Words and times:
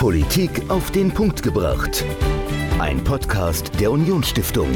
Politik 0.00 0.70
auf 0.70 0.90
den 0.92 1.12
Punkt 1.12 1.42
gebracht. 1.42 2.06
Ein 2.78 3.04
Podcast 3.04 3.70
der 3.78 3.90
Unionsstiftung. 3.90 4.70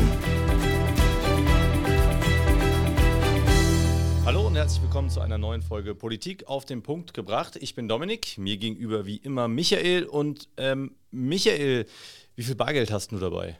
Hallo 4.26 4.48
und 4.48 4.54
herzlich 4.54 4.82
willkommen 4.82 5.08
zu 5.08 5.22
einer 5.22 5.38
neuen 5.38 5.62
Folge 5.62 5.94
Politik 5.94 6.46
auf 6.46 6.66
den 6.66 6.82
Punkt 6.82 7.14
gebracht. 7.14 7.56
Ich 7.56 7.74
bin 7.74 7.88
Dominik, 7.88 8.36
mir 8.36 8.58
gegenüber 8.58 9.06
wie 9.06 9.16
immer 9.16 9.48
Michael. 9.48 10.04
Und 10.04 10.50
ähm, 10.58 10.94
Michael, 11.10 11.86
wie 12.36 12.42
viel 12.42 12.54
Bargeld 12.54 12.92
hast 12.92 13.10
du 13.10 13.16
dabei? 13.16 13.58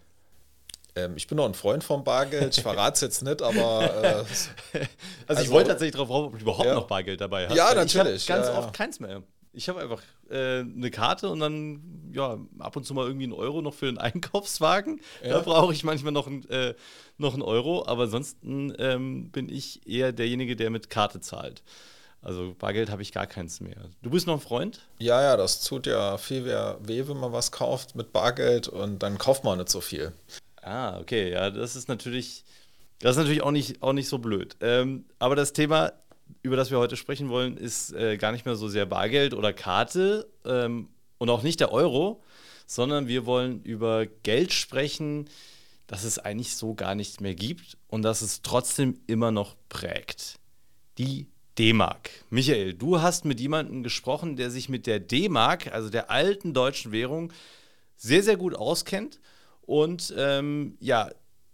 Ähm, 0.97 1.15
ich 1.17 1.27
bin 1.27 1.37
noch 1.37 1.47
ein 1.47 1.55
Freund 1.55 1.83
vom 1.83 2.05
Bargeld. 2.05 2.59
Ich 2.59 2.63
verrate 2.63 2.97
es 2.97 3.01
jetzt 3.01 3.23
nicht, 3.23 3.41
aber. 3.41 4.05
Äh, 4.05 4.07
also, 4.07 4.51
also, 5.29 5.43
ich 5.43 5.49
wollte 5.49 5.71
tatsächlich 5.71 5.95
darauf 5.95 6.11
rauf, 6.11 6.27
ob 6.27 6.33
du 6.35 6.41
überhaupt 6.41 6.67
ja. 6.67 6.75
noch 6.75 6.87
Bargeld 6.87 7.23
dabei 7.23 7.49
hast. 7.49 7.57
Ja, 7.57 7.75
natürlich. 7.75 8.17
Ich 8.17 8.27
ganz 8.27 8.49
ja, 8.49 8.59
oft 8.59 8.75
keins 8.75 9.01
mehr. 9.01 9.23
Ich 9.55 9.69
habe 9.69 9.81
einfach 9.81 10.03
äh, 10.31 10.61
eine 10.61 10.91
Karte 10.91 11.29
und 11.31 11.41
dann 11.41 12.11
ja 12.13 12.39
ab 12.59 12.77
und 12.77 12.85
zu 12.85 12.95
mal 12.95 13.07
irgendwie 13.07 13.25
einen 13.25 13.33
Euro 13.33 13.63
noch 13.63 13.75
für 13.75 13.87
den 13.87 13.99
Einkaufswagen. 13.99 15.01
Da 15.23 15.41
brauche 15.41 15.73
ich 15.73 15.85
manchmal 15.85 16.13
noch, 16.13 16.27
ein, 16.27 16.49
äh, 16.51 16.75
noch 17.19 17.35
einen 17.35 17.43
Euro, 17.43 17.87
aber 17.87 18.05
ansonsten 18.05 18.75
ähm, 18.79 19.31
bin 19.31 19.49
ich 19.49 19.87
eher 19.87 20.13
derjenige, 20.13 20.57
der 20.57 20.71
mit 20.71 20.91
Karte 20.91 21.21
zahlt. 21.21 21.63
Also 22.25 22.57
Bargeld 22.59 22.89
habe 22.91 23.03
ich 23.03 23.13
gar 23.13 23.27
keins 23.27 23.61
mehr. 23.61 23.77
Du 24.03 24.09
bist 24.09 24.27
noch 24.27 24.35
ein 24.35 24.41
Freund? 24.41 24.81
Ja, 24.99 25.23
ja, 25.23 25.37
das 25.37 25.63
tut 25.63 25.87
ja 25.87 26.17
viel 26.17 26.47
weh, 26.47 27.07
wenn 27.07 27.19
man 27.19 27.33
was 27.33 27.53
kauft 27.53 27.97
mit 27.97 28.13
Bargeld 28.15 28.67
und 28.67 29.03
dann 29.03 29.19
kauft 29.19 29.45
man 29.45 29.59
nicht 29.59 29.69
so 29.69 29.83
viel. 29.83 30.13
Ah, 30.63 30.99
okay, 30.99 31.31
ja, 31.31 31.51
das 31.51 31.77
ist 31.77 31.89
natürlich, 31.89 32.45
das 33.01 33.13
ist 33.13 33.17
natürlich 33.19 33.43
auch 33.43 33.51
nicht, 33.51 33.83
auch 33.83 33.93
nicht 33.93 34.09
so 34.09 34.17
blöd. 34.17 34.57
Ähm, 34.63 35.05
aber 35.19 35.37
das 35.37 35.53
Thema, 35.53 35.93
über 36.43 36.57
das 36.57 36.71
wir 36.71 36.79
heute 36.79 36.97
sprechen 36.97 37.29
wollen, 37.29 37.57
ist 37.57 37.93
äh, 37.93 38.17
gar 38.17 38.33
nicht 38.33 38.45
mehr 38.45 38.57
so 38.57 38.69
sehr 38.69 38.87
Bargeld 38.87 39.35
oder 39.35 39.53
Karte 39.53 40.29
ähm, 40.45 40.89
und 41.19 41.31
auch 41.31 41.43
nicht 41.43 41.61
der 41.61 41.73
Euro, 41.73 42.23
sondern 42.67 43.09
wir 43.09 43.27
wollen 43.27 43.63
über 43.63 44.07
Geld 44.07 44.53
sprechen, 44.53 45.29
das 45.87 46.05
es 46.05 46.19
eigentlich 46.19 46.55
so 46.55 46.75
gar 46.75 46.95
nicht 46.95 47.21
mehr 47.21 47.35
gibt 47.35 47.77
und 47.89 48.03
das 48.03 48.23
es 48.23 48.43
trotzdem 48.43 49.01
immer 49.07 49.31
noch 49.31 49.57
prägt. 49.69 50.39
Die 50.99 51.27
D-Mark. 51.59 52.11
Michael, 52.31 52.75
du 52.75 53.01
hast 53.01 53.25
mit 53.25 53.41
jemandem 53.41 53.83
gesprochen, 53.83 54.37
der 54.37 54.51
sich 54.51 54.69
mit 54.69 54.87
der 54.87 54.99
D-Mark, 54.99 55.73
also 55.73 55.89
der 55.89 56.11
alten 56.11 56.53
deutschen 56.53 56.91
Währung, 56.91 57.33
sehr, 57.97 58.23
sehr 58.23 58.37
gut 58.37 58.55
auskennt 58.55 59.21
und 59.63 60.13
ähm, 60.17 60.77
ja, 60.81 61.11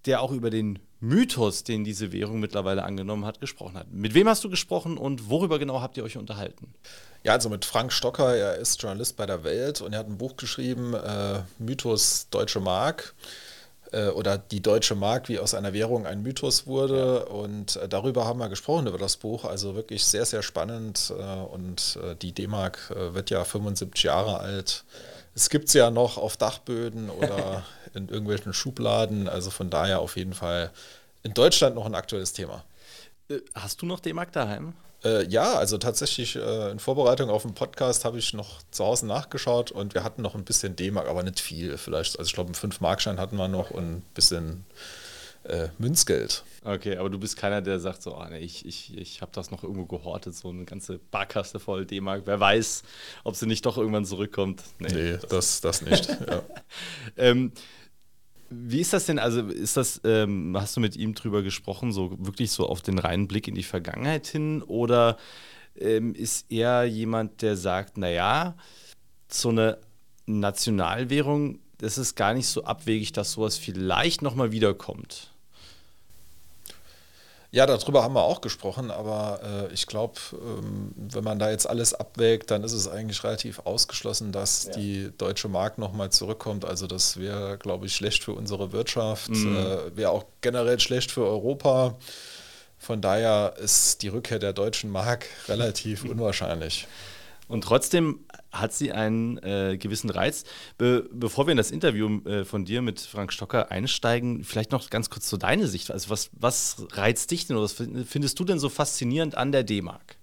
der 0.06 0.22
auch 0.22 0.32
über 0.32 0.50
den 0.50 0.78
Mythos, 1.00 1.64
den 1.64 1.82
diese 1.82 2.12
Währung 2.12 2.40
mittlerweile 2.40 2.84
angenommen 2.84 3.24
hat, 3.24 3.40
gesprochen 3.40 3.76
hat. 3.76 3.90
Mit 3.90 4.14
wem 4.14 4.28
hast 4.28 4.44
du 4.44 4.50
gesprochen 4.50 4.98
und 4.98 5.30
worüber 5.30 5.58
genau 5.58 5.80
habt 5.80 5.96
ihr 5.96 6.04
euch 6.04 6.16
unterhalten? 6.16 6.74
Ja, 7.22 7.32
also 7.32 7.48
mit 7.48 7.64
Frank 7.64 7.92
Stocker, 7.92 8.34
er 8.34 8.56
ist 8.56 8.80
Journalist 8.82 9.16
bei 9.16 9.26
der 9.26 9.44
Welt 9.44 9.80
und 9.80 9.92
er 9.92 10.00
hat 10.00 10.06
ein 10.06 10.18
Buch 10.18 10.36
geschrieben, 10.36 10.94
äh, 10.94 11.42
Mythos 11.58 12.28
Deutsche 12.30 12.60
Mark 12.60 13.14
äh, 13.92 14.08
oder 14.08 14.38
die 14.38 14.62
Deutsche 14.62 14.94
Mark, 14.94 15.28
wie 15.28 15.38
aus 15.38 15.54
einer 15.54 15.72
Währung 15.72 16.06
ein 16.06 16.22
Mythos 16.22 16.66
wurde. 16.66 17.24
Ja. 17.26 17.32
Und 17.34 17.76
äh, 17.76 17.88
darüber 17.88 18.24
haben 18.26 18.38
wir 18.38 18.48
gesprochen, 18.48 18.86
über 18.86 18.98
das 18.98 19.16
Buch. 19.16 19.44
Also 19.44 19.74
wirklich 19.74 20.04
sehr, 20.04 20.24
sehr 20.24 20.42
spannend. 20.42 21.12
Äh, 21.18 21.22
und 21.22 21.98
äh, 22.02 22.16
die 22.16 22.32
D-Mark 22.32 22.92
äh, 22.94 23.14
wird 23.14 23.30
ja 23.30 23.44
75 23.44 24.02
Jahre 24.02 24.40
alt. 24.40 24.84
Es 25.34 25.48
gibt 25.48 25.68
es 25.68 25.74
ja 25.74 25.90
noch 25.90 26.18
auf 26.18 26.36
Dachböden 26.36 27.10
oder 27.10 27.64
in 27.94 28.08
irgendwelchen 28.08 28.52
Schubladen. 28.52 29.28
Also 29.28 29.50
von 29.50 29.70
daher 29.70 30.00
auf 30.00 30.16
jeden 30.16 30.34
Fall 30.34 30.70
in 31.22 31.34
Deutschland 31.34 31.74
noch 31.74 31.86
ein 31.86 31.94
aktuelles 31.94 32.32
Thema. 32.32 32.64
Äh, 33.28 33.40
hast 33.54 33.82
du 33.82 33.86
noch 33.86 34.00
D-Mark 34.00 34.32
daheim? 34.32 34.74
Äh, 35.02 35.26
ja, 35.28 35.54
also 35.54 35.78
tatsächlich 35.78 36.36
äh, 36.36 36.70
in 36.70 36.78
Vorbereitung 36.78 37.30
auf 37.30 37.42
den 37.42 37.54
Podcast 37.54 38.04
habe 38.04 38.18
ich 38.18 38.34
noch 38.34 38.60
zu 38.70 38.84
Hause 38.84 39.06
nachgeschaut 39.06 39.70
und 39.70 39.94
wir 39.94 40.04
hatten 40.04 40.20
noch 40.20 40.34
ein 40.34 40.44
bisschen 40.44 40.76
D-Mark, 40.76 41.08
aber 41.08 41.22
nicht 41.22 41.40
viel. 41.40 41.78
Vielleicht, 41.78 42.18
also 42.18 42.28
ich 42.28 42.34
glaube, 42.34 42.52
einen 42.52 42.72
5-Markschein 42.72 43.18
hatten 43.18 43.36
wir 43.36 43.48
noch 43.48 43.70
und 43.70 43.96
ein 43.96 44.02
bisschen 44.14 44.64
äh, 45.44 45.68
Münzgeld. 45.78 46.44
Okay, 46.64 46.96
aber 46.96 47.08
du 47.08 47.18
bist 47.18 47.36
keiner, 47.36 47.62
der 47.62 47.80
sagt 47.80 48.02
so, 48.02 48.16
oh, 48.16 48.24
nee, 48.28 48.38
ich, 48.38 48.66
ich, 48.66 48.96
ich 48.96 49.22
habe 49.22 49.32
das 49.32 49.50
noch 49.50 49.62
irgendwo 49.62 49.86
gehortet, 49.86 50.34
so 50.34 50.50
eine 50.50 50.64
ganze 50.64 50.98
Barkaste 50.98 51.58
voll 51.58 51.86
D-Mark. 51.86 52.22
Wer 52.26 52.38
weiß, 52.38 52.82
ob 53.24 53.36
sie 53.36 53.46
nicht 53.46 53.64
doch 53.64 53.78
irgendwann 53.78 54.04
zurückkommt. 54.04 54.62
Nee, 54.78 54.92
nee 54.92 55.12
das, 55.12 55.28
das, 55.28 55.60
das 55.60 55.82
nicht. 55.82 56.08
ja. 56.28 56.42
ähm, 57.16 57.52
wie 58.50 58.80
ist 58.80 58.92
das 58.92 59.06
denn? 59.06 59.18
Also, 59.18 59.46
ist 59.46 59.76
das, 59.76 60.00
ähm, 60.04 60.56
hast 60.58 60.76
du 60.76 60.80
mit 60.80 60.96
ihm 60.96 61.14
drüber 61.14 61.42
gesprochen, 61.42 61.92
so 61.92 62.16
wirklich 62.18 62.50
so 62.50 62.66
auf 62.68 62.82
den 62.82 62.98
reinen 62.98 63.28
Blick 63.28 63.48
in 63.48 63.54
die 63.54 63.62
Vergangenheit 63.62 64.26
hin? 64.26 64.62
Oder 64.62 65.16
ähm, 65.76 66.14
ist 66.14 66.50
er 66.50 66.84
jemand, 66.84 67.42
der 67.42 67.56
sagt, 67.56 67.96
naja, 67.96 68.56
so 69.28 69.50
eine 69.50 69.78
Nationalwährung, 70.26 71.60
das 71.80 71.98
ist 71.98 72.14
gar 72.14 72.34
nicht 72.34 72.46
so 72.46 72.64
abwegig, 72.64 73.12
dass 73.12 73.32
sowas 73.32 73.56
vielleicht 73.56 74.22
nochmal 74.22 74.52
wiederkommt? 74.52 75.30
Ja, 77.52 77.66
darüber 77.66 78.04
haben 78.04 78.14
wir 78.14 78.22
auch 78.22 78.42
gesprochen, 78.42 78.92
aber 78.92 79.40
äh, 79.42 79.74
ich 79.74 79.88
glaube, 79.88 80.14
ähm, 80.34 80.92
wenn 80.96 81.24
man 81.24 81.40
da 81.40 81.50
jetzt 81.50 81.68
alles 81.68 81.94
abwägt, 81.94 82.52
dann 82.52 82.62
ist 82.62 82.72
es 82.72 82.86
eigentlich 82.86 83.24
relativ 83.24 83.60
ausgeschlossen, 83.60 84.30
dass 84.30 84.66
ja. 84.66 84.72
die 84.72 85.12
deutsche 85.18 85.48
Mark 85.48 85.76
nochmal 85.76 86.10
zurückkommt. 86.10 86.64
Also 86.64 86.86
das 86.86 87.16
wäre, 87.16 87.58
glaube 87.58 87.86
ich, 87.86 87.94
schlecht 87.96 88.22
für 88.22 88.34
unsere 88.34 88.70
Wirtschaft, 88.70 89.30
mhm. 89.30 89.56
äh, 89.56 89.96
wäre 89.96 90.10
auch 90.12 90.26
generell 90.42 90.78
schlecht 90.78 91.10
für 91.10 91.24
Europa. 91.24 91.96
Von 92.78 93.00
daher 93.00 93.54
ist 93.58 94.02
die 94.02 94.08
Rückkehr 94.08 94.38
der 94.38 94.52
deutschen 94.52 94.90
Mark 94.90 95.26
relativ 95.48 96.04
unwahrscheinlich. 96.04 96.86
Und 97.48 97.64
trotzdem 97.64 98.20
hat 98.52 98.72
sie 98.72 98.92
einen 98.92 99.38
äh, 99.38 99.76
gewissen 99.78 100.10
Reiz. 100.10 100.44
Be 100.78 101.08
bevor 101.12 101.46
wir 101.46 101.52
in 101.52 101.56
das 101.56 101.70
Interview 101.70 102.20
äh, 102.24 102.44
von 102.44 102.64
dir 102.64 102.82
mit 102.82 103.00
Frank 103.00 103.32
Stocker 103.32 103.70
einsteigen, 103.70 104.44
vielleicht 104.44 104.72
noch 104.72 104.88
ganz 104.90 105.10
kurz 105.10 105.26
zu 105.26 105.36
deiner 105.36 105.66
Sicht. 105.66 105.90
Also 105.90 106.10
was, 106.10 106.30
was 106.32 106.86
reizt 106.92 107.30
dich 107.30 107.46
denn 107.46 107.56
oder 107.56 107.64
was 107.64 107.74
findest 108.06 108.38
du 108.38 108.44
denn 108.44 108.58
so 108.58 108.68
faszinierend 108.68 109.34
an 109.36 109.52
der 109.52 109.62
D-Mark? 109.62 110.19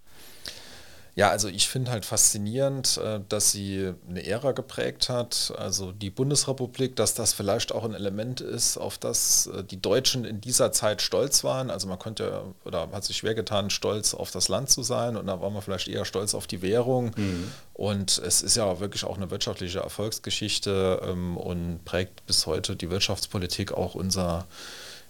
Ja, 1.17 1.31
also 1.31 1.47
ich 1.47 1.67
finde 1.67 1.89
halt 1.89 2.05
faszinierend, 2.05 2.97
äh, 3.03 3.19
dass 3.27 3.51
sie 3.51 3.91
eine 4.07 4.23
Ära 4.23 4.51
geprägt 4.51 5.09
hat, 5.09 5.51
also 5.57 5.91
die 5.91 6.11
Bundesrepublik, 6.11 6.95
dass 6.95 7.15
das 7.15 7.33
vielleicht 7.33 7.71
auch 7.71 7.83
ein 7.85 7.95
Element 7.95 8.39
ist, 8.39 8.77
auf 8.77 8.99
das 8.99 9.47
äh, 9.47 9.63
die 9.63 9.81
Deutschen 9.81 10.25
in 10.25 10.41
dieser 10.41 10.71
Zeit 10.71 11.01
stolz 11.01 11.43
waren. 11.43 11.71
Also 11.71 11.87
man 11.87 11.97
konnte 11.97 12.43
oder 12.65 12.91
hat 12.91 13.03
sich 13.03 13.17
schwer 13.17 13.33
getan, 13.33 13.71
stolz 13.71 14.13
auf 14.13 14.29
das 14.29 14.47
Land 14.47 14.69
zu 14.69 14.83
sein 14.83 15.17
und 15.17 15.25
da 15.25 15.41
war 15.41 15.49
man 15.49 15.63
vielleicht 15.63 15.87
eher 15.87 16.05
stolz 16.05 16.35
auf 16.35 16.45
die 16.45 16.61
Währung. 16.61 17.13
Mhm. 17.17 17.51
Und 17.73 18.19
es 18.19 18.43
ist 18.43 18.55
ja 18.55 18.79
wirklich 18.79 19.03
auch 19.03 19.17
eine 19.17 19.31
wirtschaftliche 19.31 19.79
Erfolgsgeschichte 19.79 21.01
ähm, 21.03 21.35
und 21.35 21.83
prägt 21.83 22.27
bis 22.27 22.45
heute 22.45 22.75
die 22.75 22.91
Wirtschaftspolitik 22.91 23.71
auch 23.71 23.95
unser, 23.95 24.45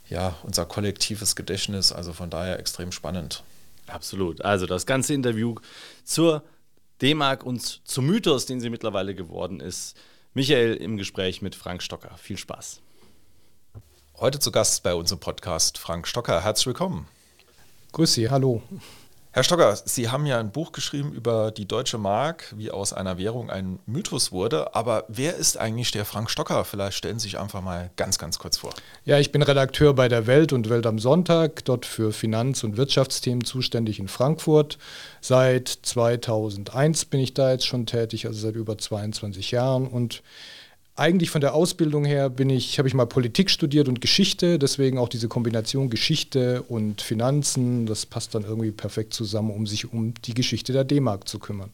ja, 0.10 0.38
unser 0.44 0.66
kollektives 0.66 1.36
Gedächtnis. 1.36 1.92
Also 1.92 2.14
von 2.14 2.30
daher 2.30 2.60
extrem 2.60 2.94
spannend. 2.94 3.44
Absolut. 3.88 4.42
Also 4.44 4.66
das 4.66 4.86
ganze 4.86 5.14
Interview 5.14 5.56
zur 6.04 6.44
D-Mark 7.02 7.44
und 7.44 7.88
zum 7.88 8.06
Mythos, 8.06 8.46
den 8.46 8.60
sie 8.60 8.70
mittlerweile 8.70 9.16
geworden 9.16 9.60
ist. 9.60 9.98
Michael 10.34 10.76
im 10.76 10.98
Gespräch 10.98 11.42
mit 11.42 11.56
Frank 11.56 11.82
Stocker. 11.82 12.16
Viel 12.18 12.38
Spaß. 12.38 12.82
Heute 14.20 14.40
zu 14.40 14.52
Gast 14.52 14.84
bei 14.84 14.94
unserem 14.94 15.20
Podcast 15.20 15.78
Frank 15.78 16.08
Stocker. 16.08 16.44
Herzlich 16.44 16.68
willkommen. 16.68 17.08
Grüß 17.92 18.14
Sie, 18.14 18.30
hallo. 18.30 18.62
Herr 19.38 19.44
Stocker, 19.44 19.78
Sie 19.86 20.10
haben 20.10 20.26
ja 20.26 20.40
ein 20.40 20.50
Buch 20.50 20.72
geschrieben 20.72 21.14
über 21.14 21.52
die 21.52 21.68
deutsche 21.68 22.00
Mark, 22.00 22.56
wie 22.58 22.72
aus 22.72 22.92
einer 22.92 23.20
Währung 23.20 23.52
ein 23.52 23.78
Mythos 23.86 24.32
wurde. 24.32 24.74
Aber 24.74 25.06
wer 25.10 25.36
ist 25.36 25.58
eigentlich 25.58 25.92
der 25.92 26.06
Frank 26.06 26.32
Stocker? 26.32 26.66
Vielleicht 26.66 26.98
stellen 26.98 27.20
Sie 27.20 27.28
sich 27.28 27.38
einfach 27.38 27.62
mal 27.62 27.92
ganz, 27.98 28.18
ganz 28.18 28.40
kurz 28.40 28.58
vor. 28.58 28.74
Ja, 29.06 29.20
ich 29.20 29.32
bin 29.32 29.44
Redakteur 29.44 29.94
bei 29.94 30.08
der 30.10 30.26
Welt 30.26 30.54
und 30.54 30.70
Welt 30.72 30.88
am 30.88 30.98
Sonntag, 30.98 31.64
dort 31.66 31.86
für 31.86 32.14
Finanz- 32.14 32.64
und 32.64 32.78
Wirtschaftsthemen 32.78 33.46
zuständig 33.46 34.00
in 34.00 34.08
Frankfurt. 34.08 34.80
Seit 35.22 35.68
2001 35.68 37.06
bin 37.06 37.20
ich 37.20 37.36
da 37.36 37.52
jetzt 37.52 37.68
schon 37.68 37.86
tätig, 37.86 38.26
also 38.26 38.40
seit 38.40 38.56
über 38.56 38.76
22 38.80 39.52
Jahren. 39.52 39.86
Und 39.86 40.24
eigentlich 40.98 41.30
von 41.30 41.42
der 41.42 41.54
Ausbildung 41.54 42.06
her 42.06 42.30
bin 42.30 42.50
ich, 42.50 42.80
habe 42.80 42.88
ich 42.88 42.94
mal 42.94 43.06
Politik 43.06 43.50
studiert 43.50 43.88
und 43.88 44.02
Geschichte, 44.02 44.60
deswegen 44.60 44.98
auch 44.98 45.10
diese 45.10 45.28
Kombination 45.28 45.90
Geschichte 45.90 46.64
und 46.64 47.02
Finanzen, 47.02 47.86
das 47.86 48.06
passt 48.06 48.36
dann 48.36 48.44
irgendwie 48.44 48.72
perfekt 48.72 49.14
zusammen, 49.14 49.52
um 49.52 49.68
sich 49.68 49.92
um 49.92 50.14
die 50.26 50.34
Geschichte 50.34 50.74
der 50.74 50.84
D-Mark 50.84 51.28
zu 51.28 51.40
kümmern. 51.40 51.70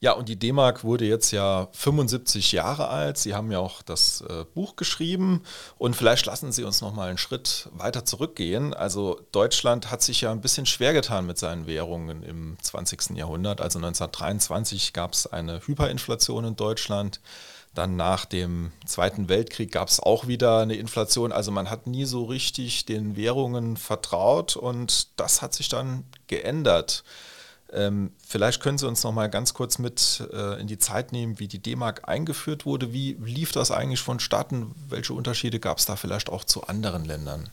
Ja, 0.00 0.12
und 0.12 0.28
die 0.28 0.36
D-Mark 0.36 0.84
wurde 0.84 1.06
jetzt 1.06 1.32
ja 1.32 1.66
75 1.72 2.52
Jahre 2.52 2.86
alt. 2.86 3.18
Sie 3.18 3.34
haben 3.34 3.50
ja 3.50 3.58
auch 3.58 3.82
das 3.82 4.20
äh, 4.20 4.44
Buch 4.54 4.76
geschrieben 4.76 5.42
und 5.76 5.96
vielleicht 5.96 6.26
lassen 6.26 6.52
Sie 6.52 6.62
uns 6.62 6.80
noch 6.80 6.94
mal 6.94 7.08
einen 7.08 7.18
Schritt 7.18 7.68
weiter 7.72 8.04
zurückgehen. 8.04 8.74
Also 8.74 9.20
Deutschland 9.32 9.90
hat 9.90 10.02
sich 10.02 10.20
ja 10.20 10.30
ein 10.30 10.40
bisschen 10.40 10.66
schwer 10.66 10.92
getan 10.92 11.26
mit 11.26 11.36
seinen 11.36 11.66
Währungen 11.66 12.22
im 12.22 12.56
20. 12.62 13.16
Jahrhundert. 13.16 13.60
Also 13.60 13.80
1923 13.80 14.92
gab 14.92 15.14
es 15.14 15.26
eine 15.26 15.66
Hyperinflation 15.66 16.44
in 16.44 16.54
Deutschland. 16.54 17.20
Dann 17.78 17.94
nach 17.94 18.24
dem 18.24 18.72
Zweiten 18.86 19.28
Weltkrieg 19.28 19.70
gab 19.70 19.86
es 19.86 20.00
auch 20.00 20.26
wieder 20.26 20.62
eine 20.62 20.74
Inflation. 20.74 21.30
Also 21.30 21.52
man 21.52 21.70
hat 21.70 21.86
nie 21.86 22.06
so 22.06 22.24
richtig 22.24 22.86
den 22.86 23.14
Währungen 23.14 23.76
vertraut 23.76 24.56
und 24.56 25.06
das 25.20 25.42
hat 25.42 25.54
sich 25.54 25.68
dann 25.68 26.02
geändert. 26.26 27.04
Ähm, 27.72 28.10
vielleicht 28.26 28.60
können 28.60 28.78
Sie 28.78 28.88
uns 28.88 29.04
noch 29.04 29.12
mal 29.12 29.30
ganz 29.30 29.54
kurz 29.54 29.78
mit 29.78 30.28
äh, 30.32 30.60
in 30.60 30.66
die 30.66 30.78
Zeit 30.78 31.12
nehmen, 31.12 31.38
wie 31.38 31.46
die 31.46 31.62
D-Mark 31.62 32.08
eingeführt 32.08 32.66
wurde. 32.66 32.92
Wie 32.92 33.12
lief 33.12 33.52
das 33.52 33.70
eigentlich 33.70 34.00
vonstatten? 34.00 34.74
Welche 34.88 35.14
Unterschiede 35.14 35.60
gab 35.60 35.78
es 35.78 35.86
da 35.86 35.94
vielleicht 35.94 36.30
auch 36.30 36.42
zu 36.42 36.64
anderen 36.64 37.04
Ländern? 37.04 37.48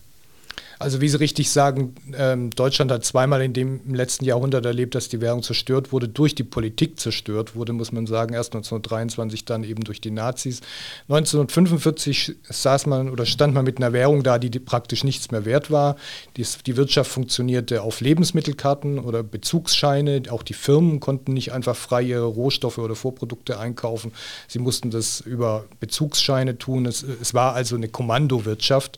Also 0.80 1.02
wie 1.02 1.08
Sie 1.08 1.20
richtig 1.20 1.50
sagen, 1.52 1.96
ähm, 2.18 2.50
Deutschland 2.50 2.92
hat 2.92 3.06
zweimal 3.06 3.42
in 3.42 3.54
dem 3.54 3.94
letzten 3.94 4.26
Jahrhundert 4.26 4.66
erlebt, 4.66 4.96
dass 4.96 5.10
die 5.10 5.22
Währung 5.22 5.44
zerstört 5.44 5.92
wurde, 5.92 6.10
durch 6.10 6.36
die 6.36 6.44
Politik 6.44 7.00
zerstört 7.00 7.56
wurde, 7.56 7.74
muss 7.74 7.92
man 7.92 8.08
sagen. 8.08 8.34
Erst 8.34 8.54
1923, 8.54 9.46
dann 9.46 9.64
eben 9.64 9.84
durch 9.84 10.02
die 10.02 10.12
Nazis. 10.12 10.62
1945 11.08 12.36
saß 12.44 12.88
man 12.88 13.10
oder 13.10 13.26
stand 13.26 13.54
man 13.54 13.64
mit 13.64 13.78
einer 13.78 13.94
Währung 13.94 14.24
da, 14.24 14.38
die 14.38 14.50
praktisch 14.60 15.04
nichts 15.04 15.32
mehr 15.32 15.46
wert 15.46 15.72
war. 15.72 15.96
Die, 16.38 16.46
die 16.66 16.78
Wirtschaft 16.78 17.12
funktionierte 17.12 17.82
auf 17.82 18.02
Lebensmittelkarten 18.02 19.00
oder 19.00 19.24
Bezugsscheine. 19.24 20.24
Auch 20.30 20.44
die 20.44 20.54
Firmen 20.54 21.00
konnten 21.00 21.34
nicht 21.34 21.54
einfach 21.54 21.76
frei 21.76 22.02
ihre 22.02 22.26
Rohstoffe 22.26 22.78
oder 22.78 22.96
Vorprodukte 22.96 23.60
einkaufen. 23.60 24.12
Sie 24.48 24.60
mussten 24.60 24.92
das 24.92 25.22
über 25.22 25.66
Bezugsscheine 25.80 26.58
tun. 26.58 26.86
Es, 26.86 27.04
es 27.04 27.34
war 27.34 27.54
also 27.54 27.76
eine 27.76 27.88
Kommandowirtschaft. 27.88 28.98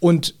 Und 0.00 0.34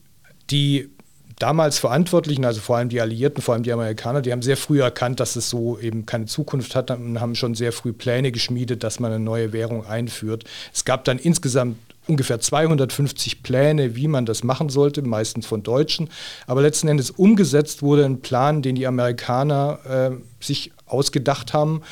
die 0.50 0.90
damals 1.38 1.78
Verantwortlichen, 1.78 2.44
also 2.44 2.60
vor 2.60 2.76
allem 2.76 2.88
die 2.88 3.00
Alliierten, 3.00 3.42
vor 3.42 3.54
allem 3.54 3.62
die 3.64 3.72
Amerikaner, 3.72 4.22
die 4.22 4.32
haben 4.32 4.42
sehr 4.42 4.56
früh 4.56 4.80
erkannt, 4.80 5.20
dass 5.20 5.36
es 5.36 5.50
so 5.50 5.78
eben 5.78 6.06
keine 6.06 6.26
Zukunft 6.26 6.76
hat 6.76 6.90
und 6.90 7.20
haben 7.20 7.34
schon 7.34 7.54
sehr 7.54 7.72
früh 7.72 7.92
Pläne 7.92 8.32
geschmiedet, 8.32 8.84
dass 8.84 9.00
man 9.00 9.12
eine 9.12 9.24
neue 9.24 9.52
Währung 9.52 9.86
einführt. 9.86 10.44
Es 10.72 10.84
gab 10.84 11.04
dann 11.04 11.18
insgesamt 11.18 11.76
ungefähr 12.06 12.38
250 12.38 13.42
Pläne, 13.42 13.96
wie 13.96 14.08
man 14.08 14.26
das 14.26 14.44
machen 14.44 14.68
sollte, 14.68 15.02
meistens 15.02 15.46
von 15.46 15.62
Deutschen. 15.62 16.10
Aber 16.46 16.62
letzten 16.62 16.88
Endes 16.88 17.10
umgesetzt 17.10 17.82
wurde 17.82 18.04
ein 18.04 18.20
Plan, 18.20 18.62
den 18.62 18.74
die 18.74 18.86
Amerikaner 18.86 19.78
äh, 19.88 20.44
sich 20.44 20.72
ausgedacht 20.86 21.54
haben. 21.54 21.82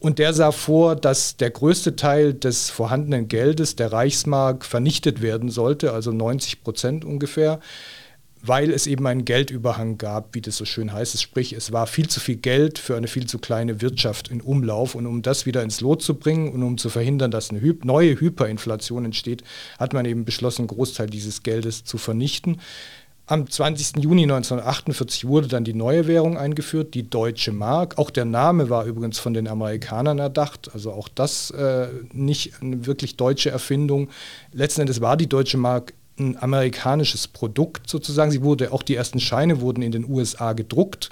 Und 0.00 0.18
der 0.18 0.32
sah 0.32 0.50
vor, 0.50 0.96
dass 0.96 1.36
der 1.36 1.50
größte 1.50 1.94
Teil 1.94 2.34
des 2.34 2.70
vorhandenen 2.70 3.28
Geldes, 3.28 3.76
der 3.76 3.92
Reichsmark, 3.92 4.64
vernichtet 4.64 5.20
werden 5.20 5.50
sollte, 5.50 5.92
also 5.92 6.10
90 6.10 6.64
Prozent 6.64 7.04
ungefähr 7.04 7.60
weil 8.42 8.70
es 8.70 8.86
eben 8.86 9.06
einen 9.06 9.24
Geldüberhang 9.24 9.98
gab, 9.98 10.34
wie 10.34 10.40
das 10.40 10.56
so 10.56 10.64
schön 10.64 10.92
heißt. 10.92 11.20
Sprich, 11.20 11.52
es 11.52 11.72
war 11.72 11.86
viel 11.86 12.08
zu 12.08 12.20
viel 12.20 12.36
Geld 12.36 12.78
für 12.78 12.96
eine 12.96 13.06
viel 13.06 13.26
zu 13.26 13.38
kleine 13.38 13.82
Wirtschaft 13.82 14.28
in 14.28 14.40
Umlauf. 14.40 14.94
Und 14.94 15.06
um 15.06 15.22
das 15.22 15.46
wieder 15.46 15.62
ins 15.62 15.80
Lot 15.80 16.02
zu 16.02 16.14
bringen 16.14 16.50
und 16.50 16.62
um 16.62 16.78
zu 16.78 16.88
verhindern, 16.88 17.30
dass 17.30 17.50
eine 17.50 17.60
neue 17.84 18.18
Hyperinflation 18.18 19.04
entsteht, 19.04 19.44
hat 19.78 19.92
man 19.92 20.06
eben 20.06 20.24
beschlossen, 20.24 20.62
einen 20.62 20.68
Großteil 20.68 21.08
dieses 21.08 21.42
Geldes 21.42 21.84
zu 21.84 21.98
vernichten. 21.98 22.60
Am 23.30 23.48
20. 23.48 24.02
Juni 24.02 24.24
1948 24.24 25.24
wurde 25.24 25.46
dann 25.46 25.62
die 25.62 25.72
neue 25.72 26.08
Währung 26.08 26.36
eingeführt, 26.36 26.94
die 26.94 27.08
Deutsche 27.08 27.52
Mark. 27.52 27.96
Auch 27.96 28.10
der 28.10 28.24
Name 28.24 28.70
war 28.70 28.86
übrigens 28.86 29.20
von 29.20 29.34
den 29.34 29.46
Amerikanern 29.46 30.18
erdacht, 30.18 30.68
also 30.74 30.90
auch 30.90 31.06
das 31.06 31.52
äh, 31.52 31.86
nicht 32.12 32.54
eine 32.60 32.86
wirklich 32.86 33.16
deutsche 33.16 33.50
Erfindung. 33.50 34.08
Letzten 34.52 34.80
Endes 34.80 35.00
war 35.00 35.16
die 35.16 35.28
Deutsche 35.28 35.58
Mark 35.58 35.94
ein 36.18 36.42
amerikanisches 36.42 37.28
Produkt 37.28 37.88
sozusagen. 37.88 38.32
Sie 38.32 38.42
wurde, 38.42 38.72
auch 38.72 38.82
die 38.82 38.96
ersten 38.96 39.20
Scheine 39.20 39.60
wurden 39.60 39.82
in 39.82 39.92
den 39.92 40.10
USA 40.10 40.52
gedruckt. 40.52 41.10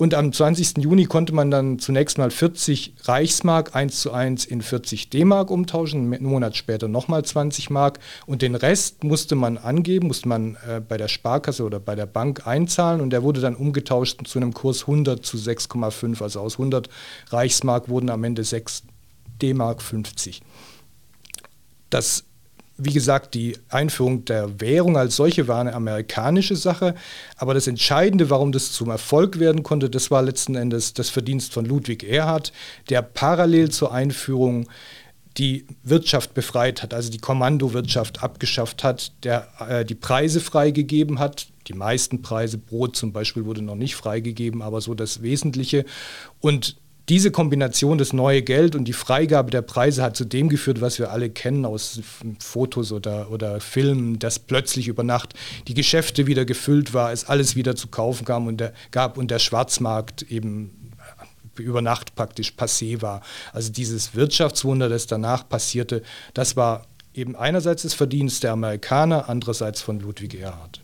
Und 0.00 0.14
am 0.14 0.32
20. 0.32 0.78
Juni 0.78 1.04
konnte 1.04 1.34
man 1.34 1.50
dann 1.50 1.78
zunächst 1.78 2.16
mal 2.16 2.30
40 2.30 2.94
Reichsmark 3.02 3.76
1 3.76 4.00
zu 4.00 4.12
1 4.12 4.46
in 4.46 4.62
40 4.62 5.10
D-Mark 5.10 5.50
umtauschen, 5.50 6.14
einen 6.14 6.24
Monat 6.24 6.56
später 6.56 6.88
nochmal 6.88 7.22
20 7.22 7.68
Mark. 7.68 7.98
Und 8.24 8.40
den 8.40 8.54
Rest 8.54 9.04
musste 9.04 9.34
man 9.34 9.58
angeben, 9.58 10.06
musste 10.06 10.26
man 10.26 10.56
äh, 10.66 10.80
bei 10.80 10.96
der 10.96 11.08
Sparkasse 11.08 11.64
oder 11.64 11.80
bei 11.80 11.96
der 11.96 12.06
Bank 12.06 12.46
einzahlen. 12.46 13.02
Und 13.02 13.10
der 13.10 13.22
wurde 13.22 13.42
dann 13.42 13.54
umgetauscht 13.54 14.26
zu 14.26 14.38
einem 14.38 14.54
Kurs 14.54 14.88
100 14.88 15.22
zu 15.22 15.36
6,5. 15.36 16.22
Also 16.22 16.40
aus 16.40 16.54
100 16.54 16.88
Reichsmark 17.28 17.90
wurden 17.90 18.08
am 18.08 18.24
Ende 18.24 18.42
6 18.42 18.84
D-Mark 19.42 19.82
50. 19.82 20.40
Das 21.90 22.24
wie 22.82 22.92
gesagt, 22.92 23.34
die 23.34 23.56
Einführung 23.68 24.24
der 24.24 24.60
Währung 24.60 24.96
als 24.96 25.16
solche 25.16 25.48
war 25.48 25.60
eine 25.60 25.74
amerikanische 25.74 26.56
Sache, 26.56 26.94
aber 27.36 27.54
das 27.54 27.66
Entscheidende, 27.66 28.30
warum 28.30 28.52
das 28.52 28.72
zum 28.72 28.90
Erfolg 28.90 29.38
werden 29.38 29.62
konnte, 29.62 29.90
das 29.90 30.10
war 30.10 30.22
letzten 30.22 30.54
Endes 30.54 30.94
das 30.94 31.10
Verdienst 31.10 31.52
von 31.52 31.64
Ludwig 31.64 32.04
Erhard, 32.04 32.52
der 32.88 33.02
parallel 33.02 33.70
zur 33.70 33.92
Einführung 33.92 34.66
die 35.36 35.66
Wirtschaft 35.84 36.34
befreit 36.34 36.82
hat, 36.82 36.92
also 36.92 37.10
die 37.10 37.18
Kommandowirtschaft 37.18 38.22
abgeschafft 38.22 38.82
hat, 38.82 39.12
der 39.22 39.48
äh, 39.68 39.84
die 39.84 39.94
Preise 39.94 40.40
freigegeben 40.40 41.18
hat. 41.18 41.46
Die 41.68 41.74
meisten 41.74 42.20
Preise, 42.20 42.58
Brot 42.58 42.96
zum 42.96 43.12
Beispiel, 43.12 43.44
wurde 43.44 43.62
noch 43.62 43.76
nicht 43.76 43.94
freigegeben, 43.94 44.60
aber 44.60 44.80
so 44.80 44.94
das 44.94 45.22
Wesentliche. 45.22 45.84
Und 46.40 46.79
diese 47.10 47.32
Kombination, 47.32 47.98
das 47.98 48.12
neue 48.12 48.40
Geld 48.40 48.76
und 48.76 48.84
die 48.84 48.92
Freigabe 48.92 49.50
der 49.50 49.62
Preise 49.62 50.00
hat 50.00 50.16
zu 50.16 50.24
dem 50.24 50.48
geführt, 50.48 50.80
was 50.80 51.00
wir 51.00 51.10
alle 51.10 51.28
kennen 51.28 51.66
aus 51.66 52.00
Fotos 52.38 52.92
oder, 52.92 53.32
oder 53.32 53.60
Filmen, 53.60 54.20
dass 54.20 54.38
plötzlich 54.38 54.86
über 54.86 55.02
Nacht 55.02 55.34
die 55.66 55.74
Geschäfte 55.74 56.28
wieder 56.28 56.44
gefüllt 56.44 56.94
war, 56.94 57.12
es 57.12 57.24
alles 57.24 57.56
wieder 57.56 57.74
zu 57.74 57.88
kaufen 57.88 58.24
kam 58.24 58.46
und 58.46 58.58
der, 58.58 58.72
gab 58.92 59.18
und 59.18 59.32
der 59.32 59.40
Schwarzmarkt 59.40 60.22
eben 60.30 60.92
über 61.58 61.82
Nacht 61.82 62.14
praktisch 62.14 62.52
passé 62.56 63.02
war. 63.02 63.22
Also 63.52 63.72
dieses 63.72 64.14
Wirtschaftswunder, 64.14 64.88
das 64.88 65.08
danach 65.08 65.48
passierte, 65.48 66.02
das 66.32 66.54
war 66.54 66.86
eben 67.12 67.34
einerseits 67.34 67.82
das 67.82 67.94
Verdienst 67.94 68.44
der 68.44 68.52
Amerikaner, 68.52 69.28
andererseits 69.28 69.82
von 69.82 69.98
Ludwig 69.98 70.40
Erhard. 70.40 70.80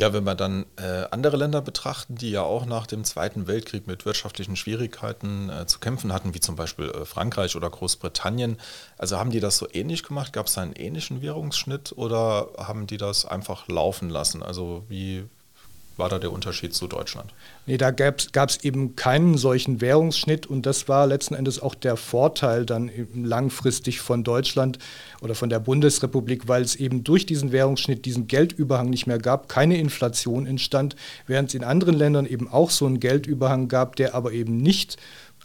Ja, 0.00 0.12
wenn 0.12 0.22
wir 0.22 0.36
dann 0.36 0.64
äh, 0.76 1.06
andere 1.10 1.36
Länder 1.36 1.60
betrachten, 1.60 2.14
die 2.14 2.30
ja 2.30 2.42
auch 2.42 2.66
nach 2.66 2.86
dem 2.86 3.02
Zweiten 3.02 3.48
Weltkrieg 3.48 3.88
mit 3.88 4.06
wirtschaftlichen 4.06 4.54
Schwierigkeiten 4.54 5.50
äh, 5.50 5.66
zu 5.66 5.80
kämpfen 5.80 6.12
hatten, 6.12 6.34
wie 6.34 6.40
zum 6.40 6.54
Beispiel 6.54 6.88
äh, 6.88 7.04
Frankreich 7.04 7.56
oder 7.56 7.68
Großbritannien, 7.68 8.58
also 8.96 9.18
haben 9.18 9.32
die 9.32 9.40
das 9.40 9.58
so 9.58 9.66
ähnlich 9.72 10.04
gemacht? 10.04 10.32
Gab 10.32 10.46
es 10.46 10.56
einen 10.56 10.74
ähnlichen 10.74 11.20
Währungsschnitt 11.20 11.92
oder 11.96 12.48
haben 12.58 12.86
die 12.86 12.96
das 12.96 13.24
einfach 13.24 13.66
laufen 13.66 14.08
lassen? 14.08 14.44
Also 14.44 14.84
wie, 14.88 15.24
war 15.98 16.08
da 16.08 16.18
der 16.18 16.32
Unterschied 16.32 16.74
zu 16.74 16.86
Deutschland? 16.86 17.34
Nee, 17.66 17.76
da 17.76 17.90
gab 17.90 18.20
es 18.48 18.64
eben 18.64 18.96
keinen 18.96 19.36
solchen 19.36 19.80
Währungsschnitt 19.80 20.46
und 20.46 20.64
das 20.64 20.88
war 20.88 21.06
letzten 21.06 21.34
Endes 21.34 21.60
auch 21.60 21.74
der 21.74 21.96
Vorteil 21.96 22.64
dann 22.64 22.90
langfristig 23.14 24.00
von 24.00 24.24
Deutschland 24.24 24.78
oder 25.20 25.34
von 25.34 25.50
der 25.50 25.58
Bundesrepublik, 25.58 26.48
weil 26.48 26.62
es 26.62 26.76
eben 26.76 27.04
durch 27.04 27.26
diesen 27.26 27.52
Währungsschnitt 27.52 28.04
diesen 28.04 28.28
Geldüberhang 28.28 28.88
nicht 28.88 29.06
mehr 29.06 29.18
gab, 29.18 29.48
keine 29.48 29.76
Inflation 29.78 30.46
entstand, 30.46 30.96
während 31.26 31.48
es 31.48 31.54
in 31.54 31.64
anderen 31.64 31.94
Ländern 31.94 32.26
eben 32.26 32.48
auch 32.48 32.70
so 32.70 32.86
einen 32.86 33.00
Geldüberhang 33.00 33.68
gab, 33.68 33.96
der 33.96 34.14
aber 34.14 34.32
eben 34.32 34.56
nicht 34.56 34.96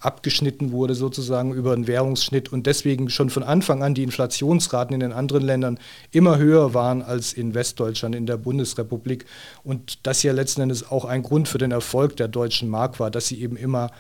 abgeschnitten 0.06 0.72
wurde 0.72 0.96
sozusagen 0.96 1.54
über 1.54 1.74
einen 1.74 1.88
Währungsschnitt 1.88 2.52
und 2.52 2.68
deswegen 2.68 3.10
schon 3.10 3.30
von 3.30 3.44
Anfang 3.44 3.84
an 3.84 3.94
die 3.94 4.04
Inflationsraten 4.04 4.94
in 4.94 5.00
den 5.00 5.14
anderen 5.14 5.44
Ländern 5.44 5.80
immer 6.12 6.38
höher 6.38 6.74
waren 6.74 7.02
als 7.02 7.34
in 7.34 7.54
Westdeutschland, 7.54 8.16
in 8.16 8.26
der 8.26 8.38
Bundesrepublik. 8.38 9.26
Und 9.64 10.06
das 10.06 10.24
ja 10.24 10.34
letzten 10.34 10.62
Endes 10.62 10.90
auch 10.90 11.06
ein 11.06 11.24
Grund 11.24 11.48
für 11.48 11.58
den 11.58 11.72
Erfolg 11.72 12.18
der 12.18 12.28
deutschen 12.28 12.70
Mark 12.70 13.00
war, 13.00 13.12
dass 13.12 13.28
sie 13.28 13.42
eben 13.42 13.56
immer 13.56 13.92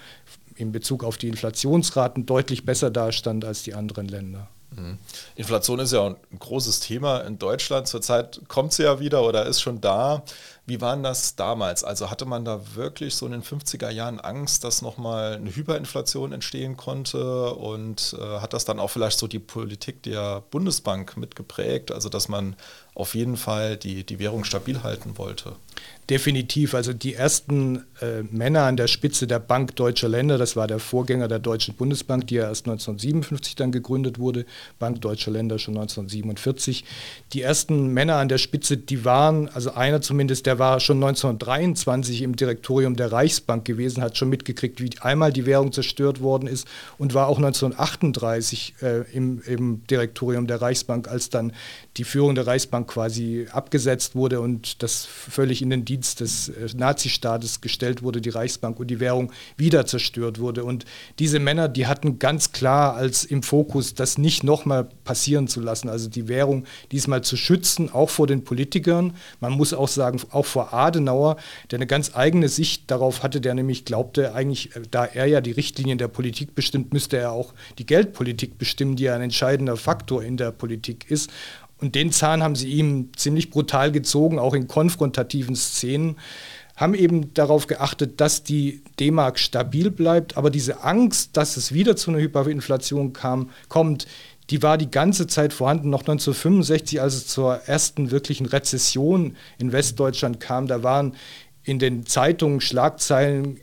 in 0.55 0.71
Bezug 0.71 1.03
auf 1.03 1.17
die 1.17 1.29
Inflationsraten 1.29 2.25
deutlich 2.25 2.65
besser 2.65 2.91
dastand 2.91 3.45
als 3.45 3.63
die 3.63 3.73
anderen 3.73 4.07
Länder. 4.07 4.49
Mhm. 4.75 4.97
Inflation 5.35 5.79
ist 5.79 5.93
ja 5.93 6.05
ein 6.05 6.39
großes 6.39 6.79
Thema 6.79 7.19
in 7.21 7.39
Deutschland. 7.39 7.87
Zurzeit 7.87 8.41
kommt 8.47 8.73
sie 8.73 8.83
ja 8.83 8.99
wieder 8.99 9.23
oder 9.23 9.45
ist 9.45 9.61
schon 9.61 9.81
da. 9.81 10.23
Wie 10.65 10.79
war 10.79 10.95
denn 10.95 11.03
das 11.03 11.35
damals? 11.35 11.83
Also 11.83 12.09
hatte 12.09 12.25
man 12.25 12.45
da 12.45 12.75
wirklich 12.75 13.15
so 13.15 13.25
in 13.25 13.33
den 13.33 13.43
50er 13.43 13.89
Jahren 13.89 14.21
Angst, 14.21 14.63
dass 14.63 14.81
nochmal 14.81 15.33
eine 15.33 15.53
Hyperinflation 15.53 16.31
entstehen 16.31 16.77
konnte? 16.77 17.53
Und 17.53 18.15
äh, 18.17 18.39
hat 18.39 18.53
das 18.53 18.63
dann 18.63 18.79
auch 18.79 18.89
vielleicht 18.89 19.19
so 19.19 19.27
die 19.27 19.39
Politik 19.39 20.03
der 20.03 20.41
Bundesbank 20.51 21.17
mitgeprägt? 21.17 21.91
Also 21.91 22.07
dass 22.07 22.29
man 22.29 22.55
auf 22.95 23.13
jeden 23.15 23.35
Fall 23.35 23.75
die, 23.75 24.05
die 24.05 24.19
Währung 24.19 24.45
stabil 24.45 24.83
halten 24.83 25.17
wollte? 25.17 25.55
Definitiv. 26.09 26.73
Also 26.73 26.91
die 26.91 27.13
ersten 27.13 27.83
äh, 28.01 28.23
Männer 28.29 28.63
an 28.63 28.75
der 28.75 28.87
Spitze 28.87 29.25
der 29.25 29.39
Bank 29.39 29.77
Deutscher 29.77 30.09
Länder, 30.09 30.37
das 30.37 30.57
war 30.57 30.67
der 30.67 30.79
Vorgänger 30.79 31.29
der 31.29 31.39
Deutschen 31.39 31.75
Bundesbank, 31.75 32.27
die 32.27 32.35
ja 32.35 32.43
erst 32.43 32.65
1957 32.65 33.55
dann 33.55 33.71
gegründet 33.71 34.19
wurde, 34.19 34.45
Bank 34.79 34.99
Deutscher 34.99 35.31
Länder 35.31 35.59
schon 35.59 35.75
1947. 35.75 36.83
Die 37.31 37.41
ersten 37.41 37.87
Männer 37.93 38.15
an 38.17 38.27
der 38.27 38.37
Spitze, 38.37 38.75
die 38.75 39.05
waren, 39.05 39.47
also 39.49 39.73
einer 39.75 40.01
zumindest, 40.01 40.45
der 40.45 40.59
war 40.59 40.81
schon 40.81 40.97
1923 40.97 42.21
im 42.21 42.35
Direktorium 42.35 42.97
der 42.97 43.13
Reichsbank 43.13 43.63
gewesen, 43.63 44.03
hat 44.03 44.17
schon 44.17 44.29
mitgekriegt, 44.29 44.81
wie 44.81 44.89
einmal 44.99 45.31
die 45.31 45.45
Währung 45.45 45.71
zerstört 45.71 46.19
worden 46.19 46.47
ist 46.47 46.67
und 46.97 47.13
war 47.13 47.27
auch 47.27 47.37
1938 47.37 48.75
äh, 48.81 49.01
im, 49.13 49.41
im 49.45 49.87
Direktorium 49.87 50.47
der 50.47 50.61
Reichsbank, 50.61 51.07
als 51.07 51.29
dann 51.29 51.53
die 51.95 52.03
Führung 52.03 52.35
der 52.35 52.45
Reichsbank 52.45 52.89
quasi 52.89 53.47
abgesetzt 53.51 54.15
wurde 54.15 54.41
und 54.41 54.83
das 54.83 55.05
völlig 55.05 55.61
in 55.61 55.69
den 55.69 55.85
Dienst 55.93 56.21
des 56.21 56.49
äh, 56.49 56.67
Nazistaates 56.75 57.61
gestellt 57.61 58.01
wurde, 58.01 58.19
die 58.19 58.29
Reichsbank 58.29 58.79
und 58.79 58.87
die 58.87 58.99
Währung 58.99 59.31
wieder 59.57 59.85
zerstört 59.85 60.39
wurde. 60.39 60.63
Und 60.63 60.85
diese 61.19 61.39
Männer, 61.39 61.67
die 61.67 61.85
hatten 61.85 62.17
ganz 62.17 62.51
klar 62.51 62.95
als 62.95 63.23
im 63.23 63.43
Fokus, 63.43 63.93
das 63.93 64.17
nicht 64.17 64.43
nochmal 64.43 64.87
passieren 65.03 65.47
zu 65.47 65.61
lassen, 65.61 65.89
also 65.89 66.09
die 66.09 66.27
Währung 66.27 66.65
diesmal 66.91 67.23
zu 67.23 67.37
schützen, 67.37 67.91
auch 67.93 68.09
vor 68.09 68.25
den 68.25 68.43
Politikern. 68.43 69.13
Man 69.39 69.53
muss 69.53 69.73
auch 69.73 69.87
sagen, 69.87 70.19
auch 70.31 70.45
vor 70.45 70.73
Adenauer, 70.73 71.37
der 71.69 71.77
eine 71.77 71.87
ganz 71.87 72.15
eigene 72.15 72.49
Sicht 72.49 72.89
darauf 72.89 73.21
hatte, 73.21 73.39
der 73.39 73.53
nämlich 73.53 73.85
glaubte, 73.85 74.33
eigentlich, 74.33 74.75
äh, 74.75 74.81
da 74.89 75.05
er 75.05 75.27
ja 75.27 75.41
die 75.41 75.51
Richtlinien 75.51 75.99
der 75.99 76.07
Politik 76.07 76.55
bestimmt, 76.55 76.91
müsste 76.91 77.17
er 77.17 77.31
auch 77.31 77.53
die 77.77 77.85
Geldpolitik 77.85 78.57
bestimmen, 78.57 78.95
die 78.95 79.03
ja 79.03 79.15
ein 79.15 79.21
entscheidender 79.21 79.77
Faktor 79.77 80.23
in 80.23 80.37
der 80.37 80.51
Politik 80.51 81.11
ist. 81.11 81.29
Und 81.79 81.95
den 81.95 82.11
Zahn 82.11 82.43
haben 82.43 82.55
sie 82.55 82.69
ihm 82.69 83.09
ziemlich 83.15 83.49
brutal 83.49 83.91
gezogen, 83.91 84.39
auch 84.39 84.53
in 84.53 84.67
konfrontativen 84.67 85.55
Szenen 85.55 86.17
haben 86.75 86.95
eben 86.95 87.33
darauf 87.33 87.67
geachtet, 87.67 88.19
dass 88.19 88.43
die 88.43 88.81
D-Mark 88.99 89.37
stabil 89.37 89.91
bleibt, 89.91 90.37
aber 90.37 90.49
diese 90.49 90.83
Angst, 90.83 91.37
dass 91.37 91.55
es 91.55 91.71
wieder 91.71 91.95
zu 91.95 92.09
einer 92.09 92.19
Hyperinflation 92.19 93.13
kam, 93.13 93.51
kommt, 93.69 94.07
die 94.49 94.61
war 94.61 94.77
die 94.77 94.91
ganze 94.91 95.27
Zeit 95.27 95.53
vorhanden. 95.53 95.89
Noch 95.89 96.01
1965, 96.01 96.99
als 96.99 97.13
es 97.13 97.27
zur 97.27 97.61
ersten 97.67 98.11
wirklichen 98.11 98.45
Rezession 98.45 99.37
in 99.57 99.71
Westdeutschland 99.71 100.39
kam, 100.39 100.67
da 100.67 100.83
waren 100.83 101.15
in 101.63 101.79
den 101.79 102.05
Zeitungen 102.05 102.59
Schlagzeilen 102.59 103.57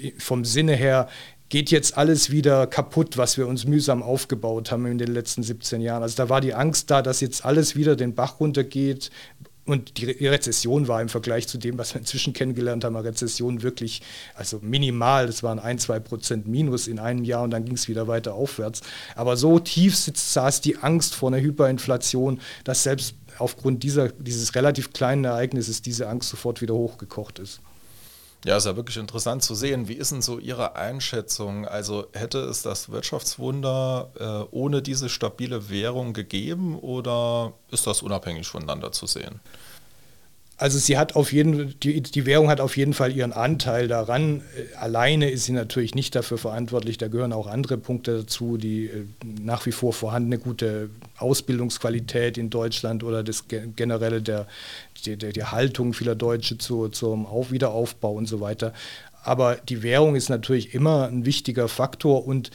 äh, 0.00 0.12
vom 0.18 0.44
Sinne 0.44 0.74
her, 0.74 1.08
geht 1.52 1.70
jetzt 1.70 1.98
alles 1.98 2.30
wieder 2.30 2.66
kaputt, 2.66 3.18
was 3.18 3.36
wir 3.36 3.46
uns 3.46 3.66
mühsam 3.66 4.02
aufgebaut 4.02 4.72
haben 4.72 4.86
in 4.86 4.96
den 4.96 5.12
letzten 5.12 5.42
17 5.42 5.82
Jahren. 5.82 6.02
Also 6.02 6.16
da 6.16 6.30
war 6.30 6.40
die 6.40 6.54
Angst 6.54 6.90
da, 6.90 7.02
dass 7.02 7.20
jetzt 7.20 7.44
alles 7.44 7.76
wieder 7.76 7.94
den 7.94 8.14
Bach 8.14 8.40
runtergeht, 8.40 9.10
und 9.64 9.98
die 9.98 10.26
Rezession 10.26 10.88
war 10.88 11.00
im 11.00 11.08
Vergleich 11.08 11.46
zu 11.46 11.56
dem, 11.56 11.78
was 11.78 11.94
wir 11.94 12.00
inzwischen 12.00 12.32
kennengelernt 12.32 12.84
haben, 12.84 12.96
eine 12.96 13.06
Rezession 13.06 13.62
wirklich 13.62 14.02
also 14.34 14.58
minimal. 14.60 15.26
Das 15.26 15.44
waren 15.44 15.60
ein, 15.60 15.78
zwei 15.78 16.00
Prozent 16.00 16.48
Minus 16.48 16.88
in 16.88 16.98
einem 16.98 17.22
Jahr 17.22 17.44
und 17.44 17.50
dann 17.50 17.64
ging 17.64 17.74
es 17.74 17.86
wieder 17.86 18.08
weiter 18.08 18.34
aufwärts. 18.34 18.80
Aber 19.14 19.36
so 19.36 19.60
tief 19.60 19.94
sitzt, 19.94 20.32
saß 20.32 20.62
die 20.62 20.78
Angst 20.78 21.14
vor 21.14 21.28
einer 21.28 21.40
Hyperinflation, 21.40 22.40
dass 22.64 22.82
selbst 22.82 23.14
aufgrund 23.38 23.84
dieser, 23.84 24.08
dieses 24.08 24.56
relativ 24.56 24.92
kleinen 24.92 25.24
Ereignisses 25.24 25.80
diese 25.80 26.08
Angst 26.08 26.30
sofort 26.30 26.60
wieder 26.60 26.74
hochgekocht 26.74 27.38
ist. 27.38 27.60
Ja, 28.44 28.56
ist 28.56 28.66
ja 28.66 28.74
wirklich 28.74 28.96
interessant 28.96 29.44
zu 29.44 29.54
sehen. 29.54 29.86
Wie 29.86 29.94
ist 29.94 30.10
denn 30.10 30.20
so 30.20 30.40
Ihre 30.40 30.74
Einschätzung? 30.74 31.64
Also 31.66 32.06
hätte 32.12 32.38
es 32.40 32.62
das 32.62 32.90
Wirtschaftswunder 32.90 34.10
äh, 34.18 34.54
ohne 34.54 34.82
diese 34.82 35.08
stabile 35.08 35.70
Währung 35.70 36.12
gegeben 36.12 36.76
oder 36.76 37.52
ist 37.70 37.86
das 37.86 38.02
unabhängig 38.02 38.48
voneinander 38.48 38.90
zu 38.90 39.06
sehen? 39.06 39.40
Also 40.62 40.78
sie 40.78 40.96
hat 40.96 41.16
auf 41.16 41.32
jeden 41.32 41.74
die, 41.80 42.00
die 42.00 42.24
Währung 42.24 42.48
hat 42.48 42.60
auf 42.60 42.76
jeden 42.76 42.94
Fall 42.94 43.10
ihren 43.10 43.32
Anteil 43.32 43.88
daran. 43.88 44.42
Äh, 44.56 44.76
alleine 44.76 45.28
ist 45.28 45.46
sie 45.46 45.52
natürlich 45.52 45.96
nicht 45.96 46.14
dafür 46.14 46.38
verantwortlich. 46.38 46.98
Da 46.98 47.08
gehören 47.08 47.32
auch 47.32 47.48
andere 47.48 47.78
Punkte 47.78 48.18
dazu, 48.18 48.58
die 48.58 48.84
äh, 48.84 49.06
nach 49.24 49.66
wie 49.66 49.72
vor 49.72 49.92
vorhandene 49.92 50.38
gute 50.38 50.88
Ausbildungsqualität 51.16 52.38
in 52.38 52.48
Deutschland 52.48 53.02
oder 53.02 53.24
das 53.24 53.46
generelle 53.48 54.22
der, 54.22 54.46
der, 55.04 55.16
der 55.16 55.50
Haltung 55.50 55.94
vieler 55.94 56.14
Deutsche 56.14 56.58
zu, 56.58 56.88
zum 56.90 57.26
Auf 57.26 57.50
Wiederaufbau 57.50 58.12
und 58.12 58.26
so 58.26 58.40
weiter. 58.40 58.72
Aber 59.24 59.56
die 59.56 59.82
Währung 59.82 60.14
ist 60.14 60.28
natürlich 60.28 60.74
immer 60.74 61.08
ein 61.08 61.26
wichtiger 61.26 61.66
Faktor 61.66 62.24
und 62.24 62.52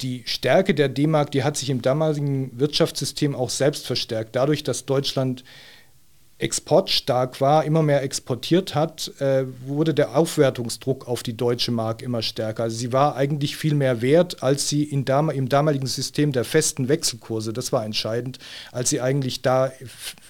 die 0.00 0.22
Stärke 0.24 0.74
der 0.74 0.88
D-Mark, 0.88 1.30
die 1.30 1.44
hat 1.44 1.58
sich 1.58 1.68
im 1.68 1.82
damaligen 1.82 2.58
Wirtschaftssystem 2.58 3.34
auch 3.34 3.50
selbst 3.50 3.86
verstärkt. 3.86 4.34
Dadurch, 4.34 4.64
dass 4.64 4.86
Deutschland 4.86 5.44
exportstark 6.44 7.40
war, 7.40 7.64
immer 7.64 7.82
mehr 7.82 8.02
exportiert 8.02 8.74
hat, 8.74 9.10
äh, 9.18 9.46
wurde 9.66 9.94
der 9.94 10.14
Aufwertungsdruck 10.14 11.08
auf 11.08 11.22
die 11.22 11.34
deutsche 11.34 11.72
Mark 11.72 12.02
immer 12.02 12.20
stärker. 12.20 12.64
Also 12.64 12.76
sie 12.76 12.92
war 12.92 13.16
eigentlich 13.16 13.56
viel 13.56 13.74
mehr 13.74 14.02
wert, 14.02 14.42
als 14.42 14.68
sie 14.68 14.84
in 14.84 15.06
dam 15.06 15.30
im 15.30 15.48
damaligen 15.48 15.86
System 15.86 16.32
der 16.32 16.44
festen 16.44 16.88
Wechselkurse, 16.88 17.54
das 17.54 17.72
war 17.72 17.84
entscheidend, 17.86 18.38
als 18.72 18.90
sie 18.90 19.00
eigentlich 19.00 19.40
da 19.40 19.72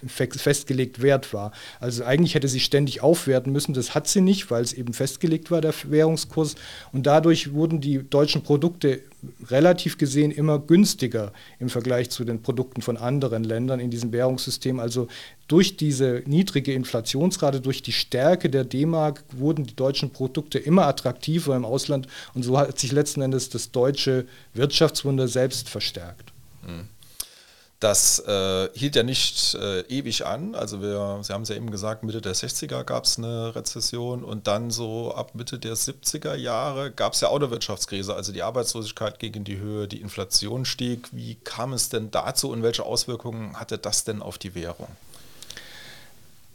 festgelegt 0.06 1.02
wert 1.02 1.34
war. 1.34 1.50
Also 1.80 2.04
eigentlich 2.04 2.36
hätte 2.36 2.46
sie 2.46 2.60
ständig 2.60 3.02
aufwerten 3.02 3.52
müssen, 3.52 3.74
das 3.74 3.96
hat 3.96 4.06
sie 4.06 4.20
nicht, 4.20 4.52
weil 4.52 4.62
es 4.62 4.72
eben 4.72 4.92
festgelegt 4.92 5.50
war, 5.50 5.60
der 5.60 5.74
Währungskurs. 5.82 6.54
Und 6.92 7.06
dadurch 7.08 7.52
wurden 7.52 7.80
die 7.80 8.08
deutschen 8.08 8.42
Produkte 8.42 9.00
relativ 9.48 9.98
gesehen 9.98 10.30
immer 10.30 10.58
günstiger 10.58 11.32
im 11.58 11.68
Vergleich 11.68 12.10
zu 12.10 12.24
den 12.24 12.42
Produkten 12.42 12.82
von 12.82 12.96
anderen 12.96 13.44
Ländern 13.44 13.80
in 13.80 13.90
diesem 13.90 14.12
Währungssystem. 14.12 14.80
Also 14.80 15.08
durch 15.48 15.76
diese 15.76 16.22
niedrige 16.26 16.72
Inflationsrate, 16.72 17.60
durch 17.60 17.82
die 17.82 17.92
Stärke 17.92 18.50
der 18.50 18.64
D-Mark 18.64 19.24
wurden 19.32 19.64
die 19.64 19.76
deutschen 19.76 20.10
Produkte 20.10 20.58
immer 20.58 20.86
attraktiver 20.86 21.54
im 21.56 21.64
Ausland 21.64 22.06
und 22.34 22.42
so 22.42 22.58
hat 22.58 22.78
sich 22.78 22.92
letzten 22.92 23.22
Endes 23.22 23.48
das 23.48 23.70
deutsche 23.70 24.26
Wirtschaftswunder 24.54 25.28
selbst 25.28 25.68
verstärkt. 25.68 26.32
Mhm. 26.66 26.88
Das 27.80 28.18
äh, 28.20 28.68
hielt 28.74 28.96
ja 28.96 29.02
nicht 29.02 29.54
äh, 29.56 29.80
ewig 29.82 30.24
an. 30.24 30.54
Also 30.54 30.80
wir, 30.80 31.18
Sie 31.22 31.32
haben 31.32 31.42
es 31.42 31.48
ja 31.48 31.56
eben 31.56 31.70
gesagt, 31.70 32.02
Mitte 32.02 32.20
der 32.20 32.34
60er 32.34 32.82
gab 32.84 33.04
es 33.04 33.18
eine 33.18 33.54
Rezession 33.54 34.24
und 34.24 34.46
dann 34.46 34.70
so 34.70 35.14
ab 35.14 35.34
Mitte 35.34 35.58
der 35.58 35.74
70er 35.74 36.34
Jahre 36.34 36.90
gab 36.90 37.12
es 37.12 37.20
ja 37.20 37.28
auch 37.28 37.36
eine 37.36 37.50
Wirtschaftskrise. 37.50 38.14
Also 38.14 38.32
die 38.32 38.42
Arbeitslosigkeit 38.42 39.18
ging 39.18 39.34
in 39.34 39.44
die 39.44 39.58
Höhe, 39.58 39.88
die 39.88 40.00
Inflation 40.00 40.64
stieg. 40.64 41.08
Wie 41.12 41.34
kam 41.34 41.72
es 41.72 41.88
denn 41.88 42.10
dazu 42.10 42.50
und 42.50 42.62
welche 42.62 42.84
Auswirkungen 42.84 43.58
hatte 43.58 43.76
das 43.76 44.04
denn 44.04 44.22
auf 44.22 44.38
die 44.38 44.54
Währung? 44.54 44.88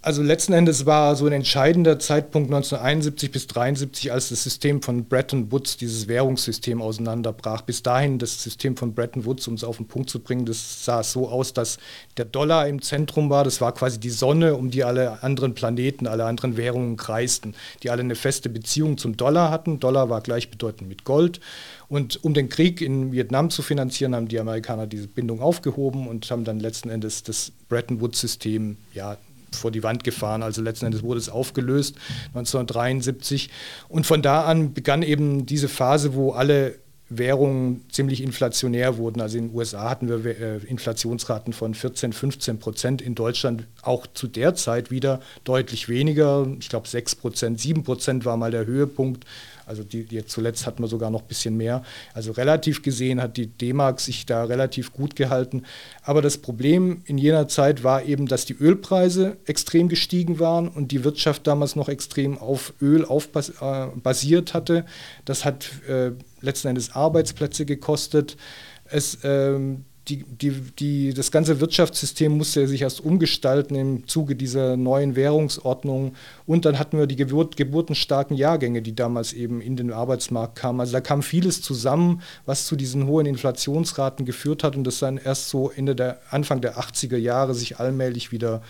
Also 0.02 0.24
letzten 0.24 0.54
Endes 0.54 0.86
war 0.86 1.14
so 1.18 1.26
ein 1.26 1.34
entscheidender 1.34 2.00
Zeitpunkt 2.00 2.48
1971 2.48 3.32
bis 3.32 3.44
1973, 3.44 4.14
als 4.14 4.30
das 4.30 4.44
System 4.44 4.82
von 4.82 5.04
Bretton 5.04 5.52
Woods, 5.52 5.76
dieses 5.76 6.08
Währungssystem 6.08 6.82
auseinanderbrach. 6.82 7.64
Bis 7.64 7.84
dahin 7.84 8.18
das 8.18 8.42
System 8.42 8.78
von 8.78 8.94
Bretton 8.94 9.26
Woods, 9.26 9.46
um 9.50 9.56
es 9.56 9.66
auf 9.66 9.76
den 9.76 9.88
Punkt 9.88 10.10
zu 10.10 10.22
bringen, 10.22 10.46
das 10.46 10.86
sah 10.86 11.04
so 11.04 11.28
aus, 11.28 11.52
dass 11.52 11.80
der 12.16 12.24
Dollar 12.24 12.70
im 12.70 12.82
Zentrum 12.82 13.30
war. 13.30 13.44
Das 13.44 13.60
war 13.60 13.74
quasi 13.74 14.00
die 14.00 14.10
Sonne, 14.10 14.56
um 14.56 14.72
die 14.72 14.86
alle 14.86 15.22
anderen 15.22 15.54
Planeten, 15.54 16.08
alle 16.08 16.24
anderen 16.24 16.56
Währungen 16.56 16.96
kreisten, 16.96 17.54
die 17.84 17.90
alle 17.90 18.02
eine 18.02 18.16
feste 18.16 18.48
Beziehung 18.48 18.98
zum 18.98 19.18
Dollar 19.18 19.52
hatten. 19.52 19.82
Dollar 19.82 20.10
war 20.10 20.22
gleichbedeutend 20.22 20.88
mit 20.88 21.04
Gold. 21.04 21.42
Und 21.90 22.24
um 22.24 22.34
den 22.34 22.48
Krieg 22.48 22.80
in 22.80 23.12
Vietnam 23.12 23.50
zu 23.50 23.62
finanzieren, 23.64 24.16
haben 24.16 24.30
die 24.30 24.40
Amerikaner 24.40 24.88
diese 24.88 25.08
Bindung 25.08 25.42
aufgehoben 25.42 26.08
und 26.08 26.32
haben 26.32 26.46
dann 26.46 26.62
letzten 26.62 26.90
Endes 26.90 27.24
das 27.24 27.52
Bretton 27.68 28.00
Woods-System 28.00 28.78
ja, 28.94 29.18
vor 29.56 29.72
die 29.72 29.84
Wand 29.84 30.04
gefahren. 30.04 30.44
Also 30.44 30.62
letzten 30.62 30.86
Endes 30.86 31.04
wurde 31.04 31.20
es 31.20 31.30
aufgelöst 31.30 31.96
1973. 32.30 33.50
Und 33.88 34.06
von 34.06 34.22
da 34.22 34.46
an 34.46 34.74
begann 34.74 35.04
eben 35.04 35.46
diese 35.46 35.68
Phase, 35.68 36.14
wo 36.14 36.32
alle 36.32 36.76
Währungen 37.10 37.86
ziemlich 37.92 38.22
inflationär 38.22 38.98
wurden. 38.98 39.20
Also 39.20 39.38
in 39.40 39.50
den 39.50 39.56
USA 39.56 39.90
hatten 39.90 40.08
wir 40.08 40.26
äh, 40.26 40.58
Inflationsraten 40.58 41.54
von 41.54 41.74
14, 41.74 42.14
15 42.14 42.60
Prozent. 42.60 43.02
In 43.02 43.16
Deutschland 43.16 43.66
auch 43.82 44.06
zu 44.06 44.28
der 44.28 44.54
Zeit 44.54 44.92
wieder 44.92 45.20
deutlich 45.44 45.90
weniger. 45.90 46.48
Ich 46.60 46.70
glaube 46.70 46.88
6 46.88 47.16
Prozent, 47.16 47.60
7 47.60 47.84
Prozent 47.84 48.26
war 48.26 48.38
mal 48.38 48.52
der 48.52 48.68
Höhepunkt. 48.68 49.26
Also 49.70 49.84
die, 49.84 50.08
jetzt 50.10 50.32
zuletzt 50.32 50.66
hatten 50.66 50.82
wir 50.82 50.88
sogar 50.88 51.12
noch 51.12 51.22
ein 51.22 51.28
bisschen 51.28 51.56
mehr. 51.56 51.84
Also 52.16 52.32
relativ 52.32 52.82
gesehen 52.82 53.22
hat 53.22 53.38
die 53.38 53.48
D-Mark 53.48 54.00
sich 54.00 54.26
da 54.26 54.44
relativ 54.44 54.92
gut 54.92 55.16
gehalten. 55.16 55.64
Aber 56.02 56.24
das 56.24 56.40
Problem 56.40 57.04
in 57.06 57.20
jener 57.20 57.48
Zeit 57.48 57.84
war 57.84 58.04
eben, 58.04 58.26
dass 58.26 58.46
die 58.46 58.56
Ölpreise 58.56 59.38
extrem 59.46 59.88
gestiegen 59.88 60.40
waren 60.40 60.68
und 60.68 60.92
die 60.92 61.04
Wirtschaft 61.04 61.46
damals 61.46 61.76
noch 61.76 61.88
extrem 61.88 62.40
auf 62.40 62.74
Öl 62.82 63.06
aufbasiert 63.06 64.50
äh, 64.50 64.54
hatte. 64.54 64.86
Das 65.26 65.46
hat 65.46 65.70
äh, 65.88 66.12
letzten 66.42 66.70
Endes 66.70 66.96
Arbeitsplätze 66.96 67.66
gekostet. 67.66 68.38
Es, 68.86 69.20
ähm, 69.24 69.86
die, 70.10 70.24
die, 70.24 70.52
die, 70.80 71.14
das 71.14 71.32
ganze 71.32 71.60
Wirtschaftssystem 71.60 72.36
musste 72.36 72.68
sich 72.68 72.82
erst 72.82 73.02
umgestalten 73.04 73.76
im 73.76 74.08
Zuge 74.08 74.36
dieser 74.36 74.76
neuen 74.76 75.16
Währungsordnung. 75.16 76.16
Und 76.46 76.66
dann 76.66 76.80
hatten 76.80 76.98
wir 76.98 77.08
die 77.08 77.16
Geburt, 77.16 77.58
geburtenstarken 77.58 78.36
Jahrgänge, 78.36 78.82
die 78.82 78.96
damals 78.96 79.34
eben 79.34 79.62
in 79.62 79.76
den 79.76 79.92
Arbeitsmarkt 79.92 80.56
kamen. 80.56 80.80
Also 80.80 80.94
da 80.94 81.02
kam 81.02 81.22
vieles 81.22 81.62
zusammen, 81.62 82.22
was 82.46 82.66
zu 82.66 82.76
diesen 82.76 83.08
hohen 83.08 83.26
Inflationsraten 83.26 84.26
geführt 84.26 84.64
hat 84.64 84.76
und 84.76 84.84
das 84.84 85.00
dann 85.00 85.18
erst 85.18 85.50
so 85.50 85.70
Ende 85.70 85.96
der, 85.96 86.20
Anfang 86.32 86.62
der 86.62 86.78
80er 86.80 87.18
Jahre 87.18 87.54
sich 87.54 87.80
allmählich 87.80 88.32
wieder 88.32 88.62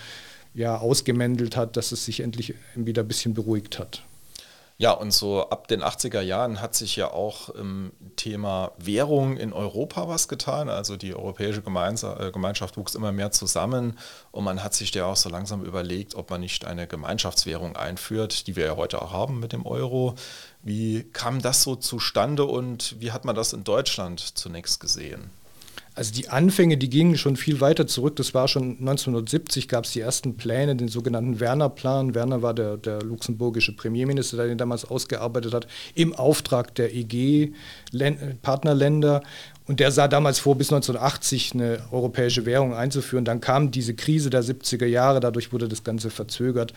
ja, 0.53 0.77
ausgemändelt 0.77 1.55
hat, 1.55 1.77
dass 1.77 1.91
es 1.91 2.05
sich 2.05 2.19
endlich 2.19 2.55
wieder 2.75 3.03
ein 3.03 3.08
bisschen 3.08 3.34
beruhigt 3.34 3.79
hat. 3.79 4.03
Ja, 4.81 4.93
und 4.93 5.12
so 5.12 5.50
ab 5.50 5.67
den 5.67 5.83
80er 5.83 6.21
Jahren 6.21 6.62
hat 6.62 6.74
sich 6.74 6.95
ja 6.95 7.12
auch 7.12 7.50
im 7.50 7.91
Thema 8.15 8.71
Währung 8.77 9.36
in 9.36 9.51
Europa 9.51 10.07
was 10.07 10.29
getan. 10.29 10.69
Also 10.69 10.95
die 10.95 11.13
europäische 11.13 11.59
äh, 11.59 12.31
Gemeinschaft 12.31 12.77
wuchs 12.77 12.95
immer 12.95 13.12
mehr 13.12 13.31
zusammen 13.31 14.00
und 14.31 14.45
man 14.45 14.63
hat 14.63 14.74
sich 14.74 14.93
ja 14.93 15.05
auch 15.07 15.17
so 15.17 15.27
langsam 15.27 15.65
überlegt, 15.65 16.15
ob 16.15 16.29
man 16.29 16.39
nicht 16.39 16.63
eine 16.63 16.88
Gemeinschaftswährung 16.88 17.75
einführt, 17.75 18.48
die 18.48 18.55
wir 18.55 18.67
ja 18.67 18.77
heute 18.77 19.01
auch 19.01 19.12
haben 19.12 19.41
mit 19.41 19.51
dem 19.51 19.65
Euro. 19.65 20.15
Wie 20.63 21.03
kam 21.12 21.41
das 21.41 21.62
so 21.62 21.75
zustande 21.75 22.45
und 22.45 22.95
wie 23.01 23.12
hat 23.12 23.25
man 23.25 23.36
das 23.36 23.51
in 23.51 23.65
Deutschland 23.65 24.21
zunächst 24.21 24.79
gesehen? 24.79 25.29
Also 26.00 26.13
die 26.13 26.29
Anfänge, 26.29 26.77
die 26.77 26.89
gingen 26.89 27.18
schon 27.18 27.36
viel 27.36 27.60
weiter 27.60 27.86
zurück. 27.86 28.15
Das 28.15 28.34
war 28.34 28.48
schon 28.48 28.77
1970, 28.79 29.68
gab 29.68 29.84
es 29.84 29.91
die 29.91 30.00
ersten 30.00 30.38
Pläne, 30.38 30.77
den 30.77 30.88
sogenannten 30.88 31.41
Werner-Plan. 31.41 32.15
Werner 32.15 32.41
war 32.41 32.53
der, 32.53 32.77
der 32.77 33.01
luxemburgische 33.01 33.75
Premierminister, 33.75 34.38
der 34.38 34.48
den 34.48 34.58
damals 34.58 34.86
ausgearbeitet 34.86 35.53
hat, 35.53 35.68
im 35.96 36.15
Auftrag 36.15 36.74
der 36.75 36.96
EG-Partnerländer. 36.96 39.24
Und 39.68 39.82
der 39.82 39.91
sah 39.91 40.08
damals 40.08 40.39
vor, 40.39 40.58
bis 40.58 40.72
1980 40.72 41.56
eine 41.56 41.79
europäische 41.91 42.46
Währung 42.46 42.74
einzuführen. 42.74 43.25
Dann 43.25 43.41
kam 43.41 43.70
diese 43.70 43.94
Krise 43.94 44.29
der 44.29 44.41
70er 44.41 44.86
Jahre, 44.86 45.20
dadurch 45.20 45.51
wurde 45.51 45.68
das 45.68 45.84
Ganze 45.84 46.10
verzögert. 46.10 46.74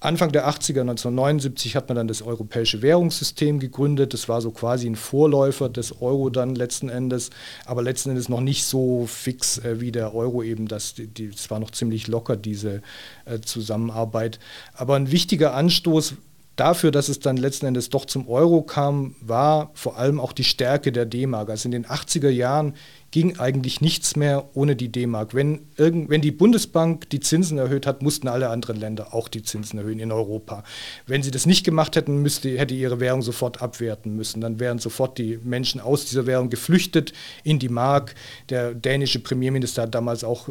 Anfang 0.00 0.30
der 0.30 0.48
80er, 0.48 0.82
1979, 0.82 1.74
hat 1.74 1.88
man 1.88 1.96
dann 1.96 2.06
das 2.06 2.22
europäische 2.22 2.82
Währungssystem 2.82 3.58
gegründet. 3.58 4.14
Das 4.14 4.28
war 4.28 4.40
so 4.40 4.52
quasi 4.52 4.88
ein 4.88 4.94
Vorläufer 4.94 5.68
des 5.68 6.00
Euro 6.00 6.30
dann 6.30 6.54
letzten 6.54 6.88
Endes, 6.88 7.30
aber 7.66 7.82
letzten 7.82 8.10
Endes 8.10 8.28
noch 8.28 8.40
nicht 8.40 8.64
so 8.64 9.06
fix 9.06 9.58
äh, 9.58 9.80
wie 9.80 9.90
der 9.90 10.14
Euro 10.14 10.44
eben. 10.44 10.68
Das, 10.68 10.94
die, 10.94 11.30
das 11.30 11.50
war 11.50 11.58
noch 11.58 11.72
ziemlich 11.72 12.06
locker, 12.06 12.36
diese 12.36 12.80
äh, 13.24 13.40
Zusammenarbeit. 13.40 14.38
Aber 14.72 14.94
ein 14.94 15.10
wichtiger 15.10 15.54
Anstoß 15.54 16.14
dafür, 16.54 16.90
dass 16.90 17.08
es 17.08 17.18
dann 17.20 17.36
letzten 17.36 17.66
Endes 17.66 17.90
doch 17.90 18.04
zum 18.04 18.28
Euro 18.28 18.62
kam, 18.62 19.16
war 19.20 19.70
vor 19.74 19.96
allem 19.96 20.20
auch 20.20 20.32
die 20.32 20.44
Stärke 20.44 20.92
der 20.92 21.06
D-Mark. 21.06 21.50
Also 21.50 21.66
in 21.66 21.72
den 21.72 21.86
80er 21.86 22.28
Jahren 22.28 22.74
ging 23.10 23.38
eigentlich 23.38 23.80
nichts 23.80 24.16
mehr 24.16 24.50
ohne 24.54 24.76
die 24.76 24.90
D-Mark. 24.90 25.34
Wenn, 25.34 25.60
wenn 25.76 26.20
die 26.20 26.30
Bundesbank 26.30 27.08
die 27.08 27.20
Zinsen 27.20 27.56
erhöht 27.56 27.86
hat, 27.86 28.02
mussten 28.02 28.28
alle 28.28 28.50
anderen 28.50 28.76
Länder 28.76 29.14
auch 29.14 29.28
die 29.28 29.42
Zinsen 29.42 29.78
erhöhen 29.78 29.98
in 29.98 30.12
Europa. 30.12 30.62
Wenn 31.06 31.22
sie 31.22 31.30
das 31.30 31.46
nicht 31.46 31.64
gemacht 31.64 31.96
hätten, 31.96 32.20
müsste, 32.20 32.58
hätte 32.58 32.74
ihre 32.74 33.00
Währung 33.00 33.22
sofort 33.22 33.62
abwerten 33.62 34.14
müssen. 34.14 34.42
Dann 34.42 34.60
wären 34.60 34.78
sofort 34.78 35.16
die 35.16 35.38
Menschen 35.42 35.80
aus 35.80 36.04
dieser 36.04 36.26
Währung 36.26 36.50
geflüchtet 36.50 37.14
in 37.44 37.58
die 37.58 37.70
Mark. 37.70 38.14
Der 38.50 38.74
dänische 38.74 39.20
Premierminister 39.20 39.82
hat 39.82 39.94
damals 39.94 40.22
auch 40.22 40.50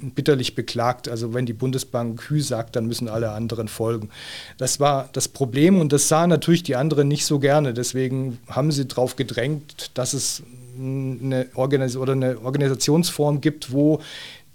bitterlich 0.00 0.54
beklagt, 0.56 1.08
also 1.08 1.34
wenn 1.34 1.46
die 1.46 1.52
Bundesbank 1.52 2.28
Hü 2.28 2.40
sagt, 2.40 2.76
dann 2.76 2.86
müssen 2.86 3.08
alle 3.08 3.30
anderen 3.30 3.68
folgen. 3.68 4.10
Das 4.58 4.80
war 4.80 5.08
das 5.12 5.28
Problem 5.28 5.80
und 5.80 5.92
das 5.92 6.08
sahen 6.08 6.30
natürlich 6.30 6.64
die 6.64 6.76
anderen 6.76 7.08
nicht 7.08 7.24
so 7.24 7.38
gerne. 7.38 7.72
Deswegen 7.72 8.38
haben 8.48 8.72
sie 8.72 8.86
darauf 8.86 9.16
gedrängt, 9.16 9.92
dass 9.94 10.14
es 10.14 10.42
eine, 10.78 11.46
Organis 11.54 11.96
oder 11.96 12.12
eine 12.12 12.38
Organisationsform 12.40 13.40
gibt, 13.40 13.72
wo 13.72 14.00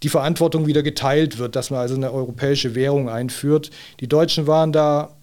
die 0.03 0.09
Verantwortung 0.09 0.67
wieder 0.67 0.83
geteilt 0.83 1.39
wird, 1.39 1.55
dass 1.55 1.71
man 1.71 1.79
also 1.79 1.95
eine 1.95 2.11
europäische 2.11 2.75
Währung 2.75 3.09
einführt. 3.09 3.71
Die 3.99 4.07
Deutschen 4.07 4.45
waren 4.47 4.71
da 4.71 5.17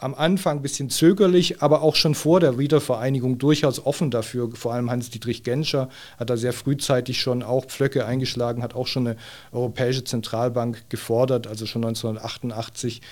am 0.00 0.14
Anfang 0.14 0.58
ein 0.58 0.62
bisschen 0.62 0.88
zögerlich, 0.88 1.62
aber 1.62 1.82
auch 1.82 1.94
schon 1.94 2.14
vor 2.14 2.40
der 2.40 2.58
Wiedervereinigung 2.58 3.38
durchaus 3.38 3.84
offen 3.84 4.10
dafür. 4.10 4.50
Vor 4.54 4.72
allem 4.72 4.90
Hans-Dietrich 4.90 5.42
Genscher 5.42 5.90
hat 6.18 6.30
da 6.30 6.36
sehr 6.38 6.54
frühzeitig 6.54 7.20
schon 7.20 7.42
auch 7.42 7.66
Pflöcke 7.66 8.06
eingeschlagen, 8.06 8.62
hat 8.62 8.74
auch 8.74 8.86
schon 8.86 9.06
eine 9.06 9.16
europäische 9.52 10.02
Zentralbank 10.02 10.88
gefordert, 10.88 11.46
also 11.46 11.66
schon 11.66 11.84
1988. 11.84 13.02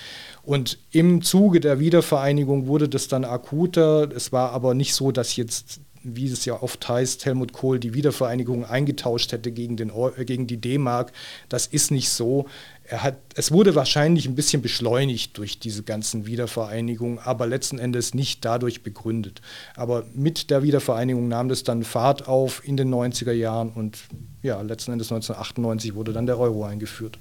Und 0.42 0.78
im 0.90 1.20
Zuge 1.20 1.60
der 1.60 1.78
Wiedervereinigung 1.78 2.66
wurde 2.66 2.88
das 2.88 3.06
dann 3.06 3.26
akuter. 3.26 4.08
Es 4.10 4.32
war 4.32 4.52
aber 4.52 4.72
nicht 4.72 4.94
so, 4.94 5.12
dass 5.12 5.36
jetzt 5.36 5.80
wie 6.02 6.26
es 6.26 6.44
ja 6.44 6.62
oft 6.62 6.88
heißt, 6.88 7.24
Helmut 7.24 7.52
Kohl 7.52 7.78
die 7.78 7.94
Wiedervereinigung 7.94 8.64
eingetauscht 8.64 9.32
hätte 9.32 9.52
gegen, 9.52 9.76
den, 9.76 9.90
äh, 9.90 10.24
gegen 10.24 10.46
die 10.46 10.56
D-Mark. 10.56 11.12
Das 11.48 11.66
ist 11.66 11.90
nicht 11.90 12.10
so. 12.10 12.46
Er 12.84 13.02
hat, 13.02 13.16
es 13.34 13.52
wurde 13.52 13.74
wahrscheinlich 13.74 14.26
ein 14.26 14.34
bisschen 14.34 14.62
beschleunigt 14.62 15.36
durch 15.36 15.58
diese 15.58 15.82
ganzen 15.82 16.26
Wiedervereinigungen, 16.26 17.18
aber 17.18 17.46
letzten 17.46 17.78
Endes 17.78 18.14
nicht 18.14 18.44
dadurch 18.44 18.82
begründet. 18.82 19.42
Aber 19.76 20.04
mit 20.14 20.50
der 20.50 20.62
Wiedervereinigung 20.62 21.28
nahm 21.28 21.48
das 21.48 21.64
dann 21.64 21.82
Fahrt 21.82 22.28
auf 22.28 22.66
in 22.66 22.76
den 22.76 22.92
90er 22.92 23.32
Jahren 23.32 23.72
und 23.72 23.98
ja, 24.42 24.60
letzten 24.62 24.92
Endes 24.92 25.12
1998 25.12 25.94
wurde 25.94 26.12
dann 26.12 26.26
der 26.26 26.38
Euro 26.38 26.64
eingeführt. 26.64 27.18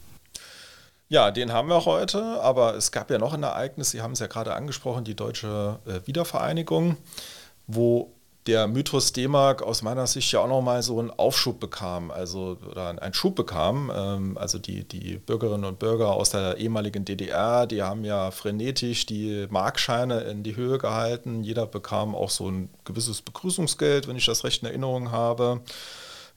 Ja, 1.10 1.32
den 1.32 1.54
haben 1.54 1.70
wir 1.70 1.86
heute, 1.86 2.22
aber 2.42 2.76
es 2.76 2.92
gab 2.92 3.10
ja 3.10 3.18
noch 3.18 3.34
ein 3.34 3.44
Ereignis, 3.44 3.92
Sie 3.92 4.02
haben 4.02 4.12
es 4.12 4.20
ja 4.20 4.28
gerade 4.28 4.54
angesprochen, 4.54 5.06
die 5.06 5.16
deutsche 5.16 5.80
äh, 5.86 6.06
Wiedervereinigung, 6.06 6.98
wo 7.66 8.12
der 8.48 8.68
Mythos 8.68 9.12
D-Mark 9.12 9.62
aus 9.62 9.82
meiner 9.82 10.08
Sicht 10.08 10.32
ja 10.32 10.40
auch 10.40 10.48
nochmal 10.48 10.82
so 10.82 11.00
einen 11.00 11.12
Aufschub 11.12 11.60
bekam, 11.60 12.10
also 12.12 12.58
oder 12.70 13.02
einen 13.02 13.14
Schub 13.14 13.36
bekam. 13.36 13.92
Ähm, 13.94 14.38
also 14.38 14.58
die, 14.58 14.86
die 14.86 15.18
Bürgerinnen 15.18 15.66
und 15.66 15.80
Bürger 15.80 16.14
aus 16.14 16.30
der 16.30 16.58
ehemaligen 16.58 17.06
DDR, 17.06 17.68
die 17.68 17.84
haben 17.84 18.06
ja 18.06 18.32
frenetisch 18.32 19.06
die 19.06 19.48
Markscheine 19.50 20.22
in 20.22 20.44
die 20.44 20.56
Höhe 20.56 20.78
gehalten. 20.78 21.44
Jeder 21.44 21.68
bekam 21.68 22.16
auch 22.16 22.30
so 22.30 22.50
ein 22.50 22.70
gewisses 22.86 23.22
Begrüßungsgeld, 23.22 24.08
wenn 24.08 24.16
ich 24.16 24.26
das 24.26 24.44
recht 24.44 24.64
in 24.64 24.70
Erinnerung 24.70 25.12
habe. 25.12 25.62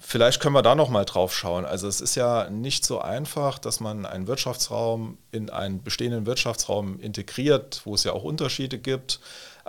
Vielleicht 0.02 0.40
können 0.40 0.55
wir 0.55 0.62
da 0.62 0.75
nochmal 0.75 1.05
drauf 1.05 1.35
schauen. 1.35 1.66
Also 1.66 1.87
es 1.87 2.01
ist 2.01 2.14
ja 2.14 2.49
nicht 2.49 2.87
so 2.87 3.01
einfach, 3.01 3.59
dass 3.59 3.81
man 3.81 4.07
einen 4.07 4.27
Wirtschaftsraum 4.27 5.18
in 5.31 5.51
einen 5.51 5.83
bestehenden 5.83 6.25
Wirtschaftsraum 6.25 6.99
integriert, 7.01 7.83
wo 7.85 7.94
es 7.94 8.05
ja 8.05 8.14
auch 8.14 8.25
Unterschiede 8.25 8.79
gibt. 8.79 9.20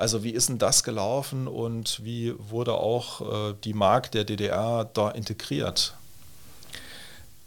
Also 0.01 0.23
wie 0.23 0.31
ist 0.31 0.49
denn 0.49 0.57
das 0.57 0.83
gelaufen 0.83 1.47
und 1.47 2.03
wie 2.03 2.33
wurde 2.35 2.73
auch 2.73 3.51
äh, 3.51 3.53
die 3.63 3.75
Mark 3.75 4.09
der 4.11 4.23
DDR 4.23 4.83
da 4.83 5.11
integriert? 5.11 5.95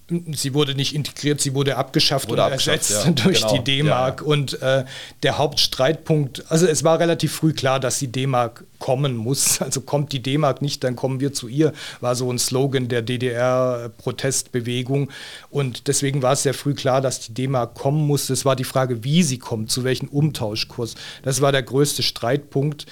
Sie 0.06 0.52
wurde 0.52 0.74
nicht 0.74 0.94
integriert, 0.94 1.40
sie 1.40 1.54
wurde 1.54 1.78
abgeschafft 1.78 2.28
wurde 2.28 2.42
und 2.42 2.52
abgeschafft, 2.52 2.90
ersetzt 2.90 3.06
ja, 3.06 3.12
durch 3.24 3.40
genau, 3.40 3.54
die 3.54 3.64
D-Mark. 3.64 4.20
Ja. 4.20 4.26
Und 4.26 4.60
äh, 4.60 4.84
der 5.22 5.38
Hauptstreitpunkt, 5.38 6.44
also 6.50 6.66
es 6.66 6.84
war 6.84 7.00
relativ 7.00 7.32
früh 7.32 7.54
klar, 7.54 7.80
dass 7.80 8.00
die 8.00 8.08
D-Mark 8.08 8.64
kommen 8.78 9.16
muss. 9.16 9.60
Also 9.64 9.80
kommt 9.80 10.12
die 10.12 10.20
D-Mark 10.20 10.60
nicht, 10.60 10.84
dann 10.84 10.94
kommen 10.94 11.20
wir 11.20 11.32
zu 11.32 11.48
ihr, 11.48 11.72
war 12.00 12.14
so 12.16 12.30
ein 12.30 12.38
Slogan 12.38 12.88
der 12.88 13.00
DDR-Protestbewegung. 13.00 15.10
Und 15.48 15.88
deswegen 15.88 16.20
war 16.20 16.34
es 16.34 16.42
sehr 16.42 16.52
früh 16.52 16.74
klar, 16.74 17.00
dass 17.00 17.20
die 17.20 17.32
D-Mark 17.32 17.74
kommen 17.74 18.06
muss. 18.06 18.28
Es 18.28 18.44
war 18.44 18.56
die 18.56 18.64
Frage, 18.64 19.02
wie 19.02 19.22
sie 19.22 19.38
kommt, 19.38 19.70
zu 19.70 19.84
welchem 19.84 20.08
Umtauschkurs. 20.08 20.96
Das 21.22 21.40
war 21.40 21.50
der 21.50 21.62
größte 21.62 22.02
Streitpunkt. 22.02 22.84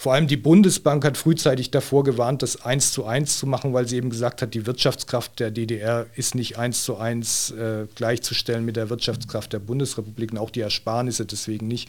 Vor 0.00 0.14
allem 0.14 0.28
die 0.28 0.36
Bundesbank 0.36 1.04
hat 1.04 1.16
frühzeitig 1.16 1.72
davor 1.72 2.04
gewarnt, 2.04 2.42
das 2.42 2.64
eins 2.64 2.92
zu 2.92 3.04
eins 3.04 3.36
zu 3.36 3.48
machen, 3.48 3.74
weil 3.74 3.88
sie 3.88 3.96
eben 3.96 4.10
gesagt 4.10 4.42
hat, 4.42 4.54
die 4.54 4.64
Wirtschaftskraft 4.64 5.40
der 5.40 5.50
DDR 5.50 6.06
ist 6.14 6.36
nicht 6.36 6.56
eins 6.56 6.84
zu 6.84 6.98
eins 6.98 7.50
äh, 7.50 7.86
gleichzustellen 7.96 8.64
mit 8.64 8.76
der 8.76 8.90
Wirtschaftskraft 8.90 9.52
der 9.52 9.58
Bundesrepublik 9.58 10.30
und 10.30 10.38
auch 10.38 10.50
die 10.50 10.60
Ersparnisse 10.60 11.26
deswegen 11.26 11.66
nicht. 11.66 11.88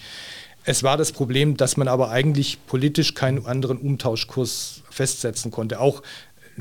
Es 0.63 0.82
war 0.82 0.98
das 0.98 1.12
Problem, 1.12 1.56
dass 1.56 1.78
man 1.78 1.88
aber 1.88 2.10
eigentlich 2.10 2.58
politisch 2.65 3.13
keinen 3.13 3.45
anderen 3.45 3.78
Umtauschkurs 3.78 4.82
festsetzen 4.89 5.52
konnte. 5.52 5.80
Auch 5.80 6.02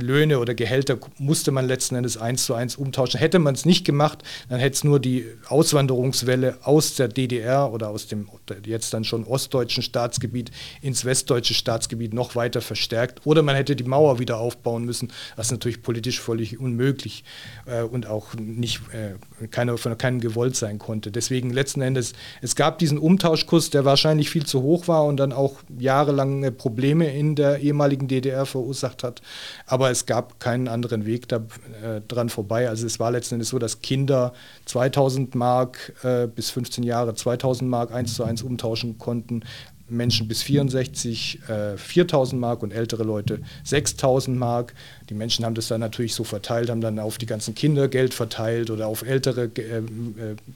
Löhne 0.01 0.39
oder 0.39 0.55
Gehälter 0.55 0.99
musste 1.19 1.51
man 1.51 1.67
letzten 1.67 1.97
Endes 1.97 2.17
eins 2.17 2.45
zu 2.45 2.55
eins 2.55 2.77
umtauschen. 2.77 3.19
Hätte 3.19 3.39
man 3.39 3.55
es 3.55 3.65
nicht 3.65 3.85
gemacht, 3.85 4.23
dann 4.49 4.61
hätte 4.61 4.75
es 4.75 4.85
nur 4.85 5.01
die 5.01 5.27
Auswanderungswelle 5.49 6.59
aus 6.63 6.95
der 6.95 7.09
DDR 7.09 7.73
oder 7.73 7.91
aus 7.91 8.07
dem 8.07 8.29
jetzt 8.65 8.95
dann 8.95 9.05
schon 9.05 9.25
ostdeutschen 9.25 9.83
Staatsgebiet 9.83 10.51
ins 10.81 11.05
westdeutsche 11.05 11.55
Staatsgebiet 11.55 12.15
noch 12.15 12.37
weiter 12.37 12.61
verstärkt. 12.61 13.27
Oder 13.27 13.43
man 13.43 13.57
hätte 13.57 13.77
die 13.77 13.85
Mauer 13.85 14.19
wieder 14.19 14.39
aufbauen 14.39 14.85
müssen, 14.85 15.13
was 15.37 15.51
natürlich 15.51 15.83
politisch 15.83 16.21
völlig 16.21 16.59
unmöglich 16.59 17.25
äh, 17.67 17.83
und 17.83 18.07
auch 18.07 18.35
nicht 18.35 18.81
äh, 18.93 19.47
keine, 19.49 19.77
von 19.79 19.97
keinem 19.99 20.21
gewollt 20.21 20.57
sein 20.57 20.79
konnte. 20.79 21.11
Deswegen 21.11 21.51
letzten 21.51 21.81
Endes, 21.81 22.13
es 22.41 22.55
gab 22.57 22.79
diesen 22.79 22.99
Umtauschkurs, 22.99 23.71
der 23.71 23.85
wahrscheinlich 23.85 24.31
viel 24.31 24.47
zu 24.47 24.63
hoch 24.63 24.89
war 24.89 25.05
und 25.05 25.17
dann 25.19 25.33
auch 25.33 25.57
jahrelange 25.79 26.53
Probleme 26.53 27.13
in 27.13 27.35
der 27.35 27.59
ehemaligen 27.59 28.09
DDR 28.09 28.47
verursacht 28.47 29.03
hat. 29.03 29.23
Aber 29.67 29.88
aber 29.88 29.92
es 29.92 30.05
gab 30.05 30.38
keinen 30.38 30.68
anderen 30.68 31.07
Weg 31.07 31.29
da, 31.29 31.40
äh, 31.83 32.29
vorbei. 32.29 32.68
Also 32.68 32.87
es 32.87 33.01
war 33.01 33.11
letzten 33.11 33.37
Endes 33.37 33.48
so, 33.48 33.59
dass 33.59 33.81
Kinder 33.81 34.35
2000 34.66 35.35
Mark 35.35 35.94
äh, 36.03 36.27
bis 36.27 36.51
15 36.51 36.85
Jahre 36.85 37.14
2000 37.14 37.70
Mark 37.70 37.90
eins 37.90 38.12
zu 38.12 38.22
eins 38.22 38.42
umtauschen 38.42 38.98
konnten. 38.98 39.44
Menschen 39.88 40.29
bis 40.29 40.42
64 40.42 41.40
äh, 41.48 41.77
4000 41.77 42.40
Mark 42.40 42.62
und 42.62 42.72
ältere 42.72 43.05
Leute 43.05 43.40
6000 43.64 44.38
Mark. 44.38 44.74
Die 45.09 45.14
Menschen 45.14 45.44
haben 45.44 45.55
das 45.55 45.68
dann 45.68 45.81
natürlich 45.81 46.14
so 46.14 46.24
verteilt, 46.24 46.70
haben 46.70 46.81
dann 46.81 46.98
auf 46.98 47.18
die 47.18 47.27
ganzen 47.27 47.55
Kinder 47.55 47.88
Geld 47.88 48.14
verteilt 48.14 48.70
oder 48.70 48.87
auf 48.87 49.03
ältere 49.03 49.51
äh, 49.57 49.79
äh, 49.79 49.83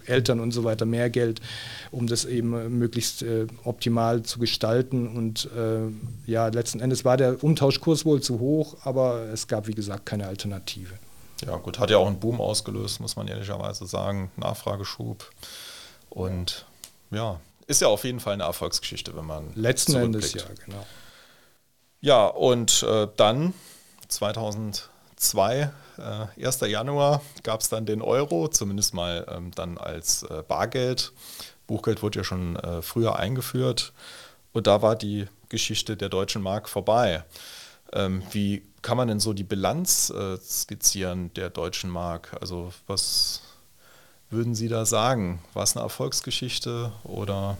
Eltern 0.07 0.41
und 0.41 0.53
so 0.53 0.65
weiter 0.65 0.85
mehr 0.85 1.11
Geld, 1.11 1.41
um 1.91 2.07
das 2.07 2.25
eben 2.25 2.55
äh, 2.55 2.69
möglichst 2.69 3.23
äh, 3.23 3.47
optimal 3.65 4.23
zu 4.23 4.39
gestalten. 4.39 5.09
Und 5.09 5.49
äh, 5.57 6.31
ja, 6.31 6.49
letzten 6.49 6.81
Endes 6.81 7.05
war 7.05 7.17
der 7.17 7.43
Umtauschkurs 7.43 8.05
wohl 8.05 8.21
zu 8.21 8.39
hoch, 8.41 8.77
aber 8.85 9.27
es 9.33 9.47
gab, 9.49 9.67
wie 9.67 9.75
gesagt, 9.75 10.07
keine 10.07 10.27
Alternative. 10.27 10.95
Ja, 11.47 11.57
gut, 11.57 11.79
hat 11.79 11.91
ja 11.91 11.99
auch 11.99 12.07
einen 12.07 12.21
Boom 12.21 12.41
ausgelöst, 12.41 13.01
muss 13.01 13.17
man 13.17 13.27
ehrlicherweise 13.27 13.87
sagen. 13.87 14.31
Nachfrageschub. 14.37 15.29
Und 16.09 16.67
ja, 17.11 17.41
ist 17.73 17.81
ja 17.81 17.89
auf 17.89 18.05
jeden 18.05 18.21
Fall 18.21 18.35
eine 18.35 18.45
Erfolgsgeschichte, 18.45 19.17
wenn 19.17 19.25
man. 19.25 19.53
Letzten 19.55 19.97
Endes 19.97 20.35
ja, 20.35 20.43
genau. 20.65 20.87
Ja, 22.01 22.27
und 22.27 22.83
äh, 22.83 23.09
dann 23.17 23.55
2002, 24.09 25.71
äh, 25.99 26.45
1. 26.45 26.61
Januar, 26.61 27.23
gab 27.43 27.61
es 27.61 27.71
dann 27.71 27.87
den 27.87 28.03
Euro, 28.03 28.49
zumindest 28.49 28.93
mal 28.93 29.27
ähm, 29.31 29.53
dann 29.55 29.79
als 29.79 30.23
äh, 30.25 30.43
Bargeld. 30.47 31.13
Buchgeld 31.67 32.03
wurde 32.03 32.19
ja 32.19 32.25
schon 32.25 32.57
äh, 32.57 32.83
früher 32.83 33.17
eingeführt. 33.17 33.93
Und 34.53 34.67
da 34.67 34.83
war 34.83 34.95
die 34.95 35.27
Geschichte 35.49 35.97
der 35.97 36.11
deutschen 36.11 36.43
Mark 36.43 36.69
vorbei. 36.69 37.25
Ähm, 37.95 38.23
wie 38.33 38.63
kann 38.83 38.99
man 38.99 39.09
denn 39.09 39.21
so 39.21 39.33
die 39.33 39.45
Bilanz 39.45 40.11
äh, 40.11 40.37
skizzieren 40.37 41.33
der 41.35 41.49
deutschen 41.49 41.89
Mark? 41.89 42.37
Also 42.41 42.73
was 42.87 43.43
würden 44.33 44.55
Sie 44.55 44.69
da 44.69 44.85
sagen? 44.85 45.41
War 45.55 45.63
es 45.63 45.77
eine 45.77 45.85
Erfolgsgeschichte 45.85 46.93
oder? 47.05 47.57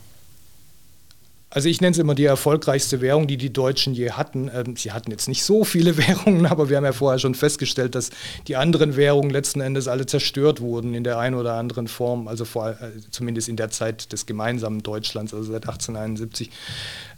Also 1.53 1.69
ich 1.69 1.81
nenne 1.81 1.91
es 1.91 1.99
immer 1.99 2.15
die 2.15 2.25
erfolgreichste 2.25 2.99
Währung, 2.99 3.27
die 3.27 3.37
die 3.37 3.53
Deutschen 3.53 3.93
je 3.93 4.09
hatten. 4.11 4.49
Ähm, 4.51 4.75
sie 4.75 4.91
hatten 4.91 5.11
jetzt 5.11 5.27
nicht 5.27 5.43
so 5.43 5.63
viele 5.63 5.97
Währungen, 5.97 6.47
aber 6.47 6.69
wir 6.69 6.77
haben 6.77 6.83
ja 6.83 6.93
vorher 6.93 7.19
schon 7.19 7.35
festgestellt, 7.35 7.93
dass 7.93 8.09
die 8.47 8.55
anderen 8.55 8.95
Währungen 8.95 9.29
letzten 9.29 9.61
Endes 9.61 9.87
alle 9.87 10.07
zerstört 10.07 10.61
wurden 10.61 10.95
in 10.95 11.03
der 11.03 11.19
einen 11.19 11.35
oder 11.35 11.53
anderen 11.53 11.87
Form, 11.87 12.27
also 12.27 12.43
vor, 12.43 12.71
äh, 12.71 12.75
zumindest 13.11 13.49
in 13.49 13.55
der 13.55 13.69
Zeit 13.69 14.11
des 14.11 14.25
gemeinsamen 14.25 14.81
Deutschlands, 14.81 15.31
also 15.31 15.51
seit 15.51 15.67
1871. 15.67 16.49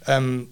Ähm, 0.06 0.48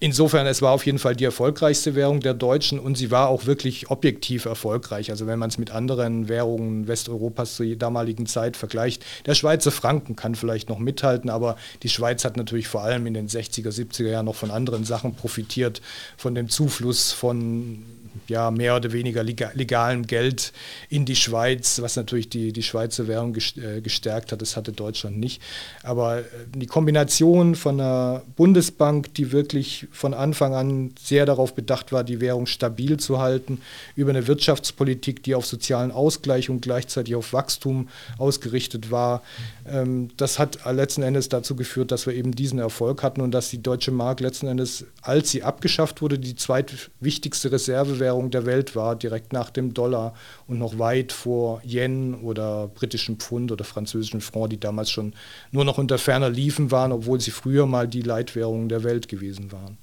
Insofern, 0.00 0.46
es 0.46 0.62
war 0.62 0.72
auf 0.72 0.86
jeden 0.86 1.00
Fall 1.00 1.16
die 1.16 1.24
erfolgreichste 1.24 1.96
Währung 1.96 2.20
der 2.20 2.34
Deutschen 2.34 2.78
und 2.78 2.96
sie 2.96 3.10
war 3.10 3.28
auch 3.28 3.46
wirklich 3.46 3.90
objektiv 3.90 4.44
erfolgreich. 4.44 5.10
Also 5.10 5.26
wenn 5.26 5.40
man 5.40 5.50
es 5.50 5.58
mit 5.58 5.72
anderen 5.72 6.28
Währungen 6.28 6.86
Westeuropas 6.86 7.56
zur 7.56 7.66
damaligen 7.74 8.26
Zeit 8.26 8.56
vergleicht, 8.56 9.04
der 9.26 9.34
Schweizer 9.34 9.72
Franken 9.72 10.14
kann 10.14 10.36
vielleicht 10.36 10.68
noch 10.68 10.78
mithalten, 10.78 11.30
aber 11.30 11.56
die 11.82 11.88
Schweiz 11.88 12.24
hat 12.24 12.36
natürlich 12.36 12.68
vor 12.68 12.82
allem 12.82 13.06
in 13.06 13.14
den 13.14 13.28
60er, 13.28 13.70
70er 13.70 14.08
Jahren 14.08 14.26
noch 14.26 14.36
von 14.36 14.52
anderen 14.52 14.84
Sachen 14.84 15.16
profitiert, 15.16 15.82
von 16.16 16.34
dem 16.36 16.48
Zufluss 16.48 17.10
von 17.10 17.82
ja, 18.26 18.50
mehr 18.50 18.76
oder 18.76 18.92
weniger 18.92 19.22
legalem 19.22 20.06
Geld 20.06 20.52
in 20.88 21.04
die 21.04 21.16
Schweiz, 21.16 21.80
was 21.80 21.96
natürlich 21.96 22.28
die, 22.28 22.52
die 22.52 22.62
Schweizer 22.62 23.08
Währung 23.08 23.34
äh, 23.34 23.80
gestärkt 23.80 24.32
hat. 24.32 24.42
Das 24.42 24.56
hatte 24.56 24.72
Deutschland 24.72 25.18
nicht. 25.18 25.40
Aber 25.82 26.20
äh, 26.20 26.24
die 26.54 26.66
Kombination 26.66 27.54
von 27.54 27.80
einer 27.80 28.22
Bundesbank, 28.36 29.14
die 29.14 29.32
wirklich 29.32 29.86
von 29.90 30.14
Anfang 30.14 30.54
an 30.54 30.94
sehr 31.00 31.26
darauf 31.26 31.54
bedacht 31.54 31.92
war, 31.92 32.04
die 32.04 32.20
Währung 32.20 32.46
stabil 32.46 32.98
zu 32.98 33.18
halten, 33.20 33.60
über 33.96 34.10
eine 34.10 34.26
Wirtschaftspolitik, 34.26 35.22
die 35.22 35.34
auf 35.34 35.46
sozialen 35.46 35.90
Ausgleich 35.90 36.50
und 36.50 36.60
gleichzeitig 36.60 37.14
auf 37.14 37.32
Wachstum 37.32 37.88
ausgerichtet 38.18 38.90
war, 38.90 39.22
ähm, 39.66 40.08
das 40.16 40.38
hat 40.38 40.58
letzten 40.70 41.02
Endes 41.02 41.28
dazu 41.28 41.56
geführt, 41.56 41.90
dass 41.92 42.06
wir 42.06 42.14
eben 42.14 42.32
diesen 42.32 42.58
Erfolg 42.58 43.02
hatten 43.02 43.20
und 43.20 43.32
dass 43.32 43.50
die 43.50 43.62
deutsche 43.62 43.90
Mark 43.90 44.20
letzten 44.20 44.46
Endes, 44.46 44.86
als 45.02 45.30
sie 45.30 45.42
abgeschafft 45.42 46.02
wurde, 46.02 46.18
die 46.18 46.36
zweitwichtigste 46.36 47.52
Reservewährung 47.52 48.30
der 48.30 48.46
Welt 48.46 48.76
war, 48.76 48.96
direkt 48.96 49.32
nach 49.32 49.50
dem 49.50 49.74
Dollar 49.74 50.14
und 50.46 50.58
noch 50.58 50.78
weit 50.78 51.12
vor 51.12 51.62
Yen 51.64 52.14
oder 52.14 52.68
britischen 52.68 53.16
Pfund 53.16 53.52
oder 53.52 53.64
französischen 53.64 54.20
Franc, 54.20 54.50
die 54.50 54.60
damals 54.60 54.90
schon 54.90 55.14
nur 55.50 55.64
noch 55.64 55.78
unter 55.78 55.98
ferner 55.98 56.30
Liefen 56.30 56.70
waren, 56.70 56.92
obwohl 56.92 57.20
sie 57.20 57.30
früher 57.30 57.66
mal 57.66 57.88
die 57.88 58.02
Leitwährungen 58.02 58.68
der 58.68 58.84
Welt 58.84 59.08
gewesen 59.08 59.52
waren. 59.52 59.77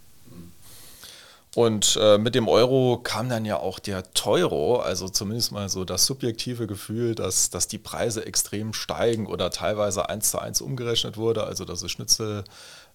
Und 1.55 1.97
äh, 2.01 2.17
mit 2.17 2.35
dem 2.35 2.49
Euro 2.49 2.99
kam 3.01 3.29
dann 3.29 3.45
ja 3.45 3.57
auch 3.57 3.79
der 3.79 4.11
Teuro, 4.13 4.81
also 4.81 5.07
zumindest 5.07 5.53
mal 5.53 5.69
so 5.69 5.85
das 5.85 6.05
subjektive 6.05 6.67
Gefühl, 6.67 7.15
dass, 7.15 7.49
dass 7.49 7.69
die 7.69 7.77
Preise 7.77 8.25
extrem 8.25 8.73
steigen 8.73 9.25
oder 9.25 9.49
teilweise 9.51 10.09
eins 10.09 10.31
zu 10.31 10.39
eins 10.39 10.59
umgerechnet 10.59 11.15
wurde, 11.15 11.45
also 11.45 11.63
dass 11.63 11.79
das 11.79 11.91
Schnitzel 11.91 12.43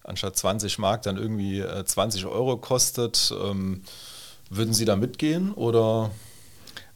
anstatt 0.03 0.37
20 0.37 0.77
Mark 0.77 1.01
dann 1.01 1.17
irgendwie 1.17 1.59
äh, 1.59 1.83
20 1.83 2.27
Euro 2.27 2.55
kostet. 2.57 3.33
Ähm, 3.43 3.81
würden 4.51 4.75
Sie 4.75 4.85
da 4.85 4.95
mitgehen 4.95 5.53
oder? 5.53 6.11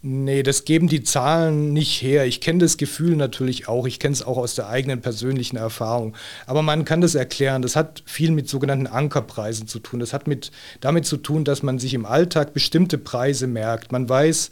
Nee, 0.07 0.43
das 0.43 0.65
geben 0.65 0.87
die 0.87 1.01
Zahlen 1.01 1.73
nicht 1.73 1.99
her. 2.03 2.27
Ich 2.27 2.39
kenne 2.39 2.59
das 2.59 2.77
Gefühl 2.77 3.15
natürlich 3.15 3.67
auch. 3.67 3.87
Ich 3.87 3.99
kenne 3.99 4.13
es 4.13 4.23
auch 4.23 4.37
aus 4.37 4.53
der 4.53 4.69
eigenen 4.69 5.01
persönlichen 5.01 5.57
Erfahrung. 5.57 6.15
Aber 6.45 6.61
man 6.61 6.85
kann 6.85 7.01
das 7.01 7.15
erklären. 7.15 7.63
Das 7.63 7.75
hat 7.75 8.03
viel 8.05 8.29
mit 8.29 8.47
sogenannten 8.47 8.85
Ankerpreisen 8.85 9.65
zu 9.67 9.79
tun. 9.79 9.99
Das 9.99 10.13
hat 10.13 10.27
mit, 10.27 10.51
damit 10.79 11.07
zu 11.07 11.17
tun, 11.17 11.43
dass 11.43 11.63
man 11.63 11.79
sich 11.79 11.95
im 11.95 12.05
Alltag 12.05 12.53
bestimmte 12.53 12.99
Preise 12.99 13.47
merkt. 13.47 13.91
Man 13.91 14.07
weiß, 14.07 14.51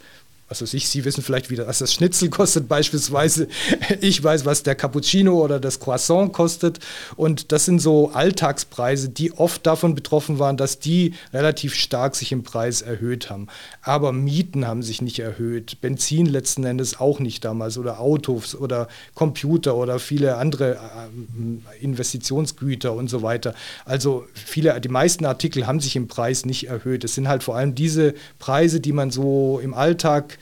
was 0.54 0.62
weiß 0.62 0.74
ich, 0.74 0.88
Sie 0.88 1.04
wissen 1.04 1.24
vielleicht 1.24 1.50
wieder, 1.50 1.66
was 1.66 1.80
das 1.80 1.92
Schnitzel 1.92 2.30
kostet 2.30 2.68
beispielsweise. 2.68 3.48
Ich 4.00 4.22
weiß, 4.22 4.44
was 4.44 4.62
der 4.62 4.74
Cappuccino 4.74 5.42
oder 5.42 5.58
das 5.58 5.80
Croissant 5.80 6.32
kostet. 6.32 6.78
Und 7.16 7.52
das 7.52 7.64
sind 7.64 7.80
so 7.80 8.10
Alltagspreise, 8.10 9.08
die 9.08 9.32
oft 9.32 9.66
davon 9.66 9.94
betroffen 9.94 10.38
waren, 10.38 10.56
dass 10.56 10.78
die 10.78 11.14
relativ 11.32 11.74
stark 11.74 12.14
sich 12.14 12.32
im 12.32 12.42
Preis 12.42 12.82
erhöht 12.82 13.30
haben. 13.30 13.48
Aber 13.82 14.12
Mieten 14.12 14.66
haben 14.66 14.82
sich 14.82 15.02
nicht 15.02 15.18
erhöht, 15.18 15.80
Benzin 15.80 16.26
letzten 16.26 16.64
Endes 16.64 17.00
auch 17.00 17.18
nicht 17.18 17.44
damals 17.44 17.78
oder 17.78 18.00
Autos 18.00 18.54
oder 18.54 18.88
Computer 19.14 19.76
oder 19.76 19.98
viele 19.98 20.36
andere 20.36 20.74
äh, 20.74 21.82
Investitionsgüter 21.84 22.92
und 22.92 23.08
so 23.08 23.22
weiter. 23.22 23.54
Also 23.84 24.26
viele, 24.34 24.80
die 24.80 24.88
meisten 24.88 25.24
Artikel 25.24 25.66
haben 25.66 25.80
sich 25.80 25.96
im 25.96 26.08
Preis 26.08 26.46
nicht 26.46 26.68
erhöht. 26.68 27.04
Es 27.04 27.14
sind 27.14 27.28
halt 27.28 27.42
vor 27.42 27.56
allem 27.56 27.74
diese 27.74 28.14
Preise, 28.38 28.80
die 28.80 28.92
man 28.92 29.10
so 29.10 29.60
im 29.62 29.74
Alltag 29.74 30.38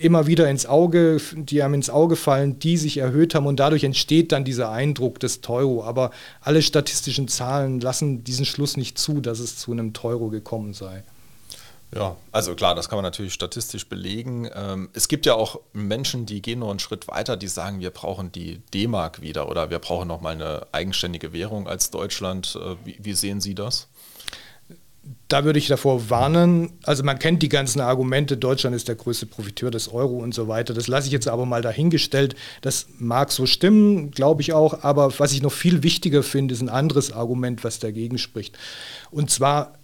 immer 0.00 0.26
wieder 0.26 0.48
ins 0.48 0.66
Auge, 0.66 1.20
die 1.34 1.62
einem 1.62 1.74
ins 1.74 1.90
Auge 1.90 2.16
fallen, 2.16 2.58
die 2.58 2.76
sich 2.76 2.98
erhöht 2.98 3.34
haben 3.34 3.46
und 3.46 3.60
dadurch 3.60 3.84
entsteht 3.84 4.32
dann 4.32 4.44
dieser 4.44 4.70
Eindruck 4.70 5.20
des 5.20 5.40
Teuro. 5.40 5.84
Aber 5.84 6.10
alle 6.40 6.62
statistischen 6.62 7.28
Zahlen 7.28 7.80
lassen 7.80 8.24
diesen 8.24 8.44
Schluss 8.44 8.76
nicht 8.76 8.98
zu, 8.98 9.20
dass 9.20 9.38
es 9.38 9.56
zu 9.56 9.72
einem 9.72 9.92
Teuro 9.92 10.28
gekommen 10.28 10.74
sei. 10.74 11.04
Ja, 11.94 12.16
also 12.30 12.54
klar, 12.54 12.74
das 12.74 12.88
kann 12.88 12.96
man 12.96 13.02
natürlich 13.02 13.34
statistisch 13.34 13.86
belegen. 13.86 14.48
Ähm, 14.54 14.88
es 14.94 15.08
gibt 15.08 15.26
ja 15.26 15.34
auch 15.34 15.60
Menschen, 15.74 16.24
die 16.24 16.40
gehen 16.40 16.60
noch 16.60 16.70
einen 16.70 16.78
Schritt 16.78 17.06
weiter, 17.06 17.36
die 17.36 17.48
sagen, 17.48 17.80
wir 17.80 17.90
brauchen 17.90 18.32
die 18.32 18.60
D-Mark 18.72 19.20
wieder 19.20 19.46
oder 19.50 19.68
wir 19.68 19.78
brauchen 19.78 20.08
nochmal 20.08 20.32
eine 20.32 20.66
eigenständige 20.72 21.34
Währung 21.34 21.68
als 21.68 21.90
Deutschland. 21.90 22.56
Äh, 22.56 22.76
wie, 22.86 22.98
wie 23.02 23.12
sehen 23.12 23.42
Sie 23.42 23.54
das? 23.54 23.88
Da 25.28 25.44
würde 25.44 25.58
ich 25.58 25.66
davor 25.66 26.10
warnen. 26.10 26.74
Also 26.84 27.02
man 27.02 27.18
kennt 27.18 27.42
die 27.42 27.48
ganzen 27.48 27.80
Argumente, 27.80 28.36
Deutschland 28.36 28.76
ist 28.76 28.88
der 28.88 28.94
größte 28.94 29.26
Profiteur 29.26 29.70
des 29.70 29.92
Euro 29.92 30.18
und 30.18 30.34
so 30.34 30.46
weiter. 30.46 30.74
Das 30.74 30.88
lasse 30.88 31.06
ich 31.06 31.12
jetzt 31.12 31.26
aber 31.26 31.46
mal 31.46 31.62
dahingestellt. 31.62 32.36
Das 32.60 32.86
mag 32.98 33.32
so 33.32 33.46
stimmen, 33.46 34.10
glaube 34.10 34.42
ich 34.42 34.52
auch. 34.52 34.84
Aber 34.84 35.18
was 35.18 35.32
ich 35.32 35.42
noch 35.42 35.52
viel 35.52 35.82
wichtiger 35.82 36.22
finde, 36.22 36.54
ist 36.54 36.60
ein 36.60 36.68
anderes 36.68 37.12
Argument, 37.12 37.64
was 37.64 37.78
dagegen 37.78 38.18
spricht. 38.18 38.58
Und 39.10 39.30
zwar 39.30 39.74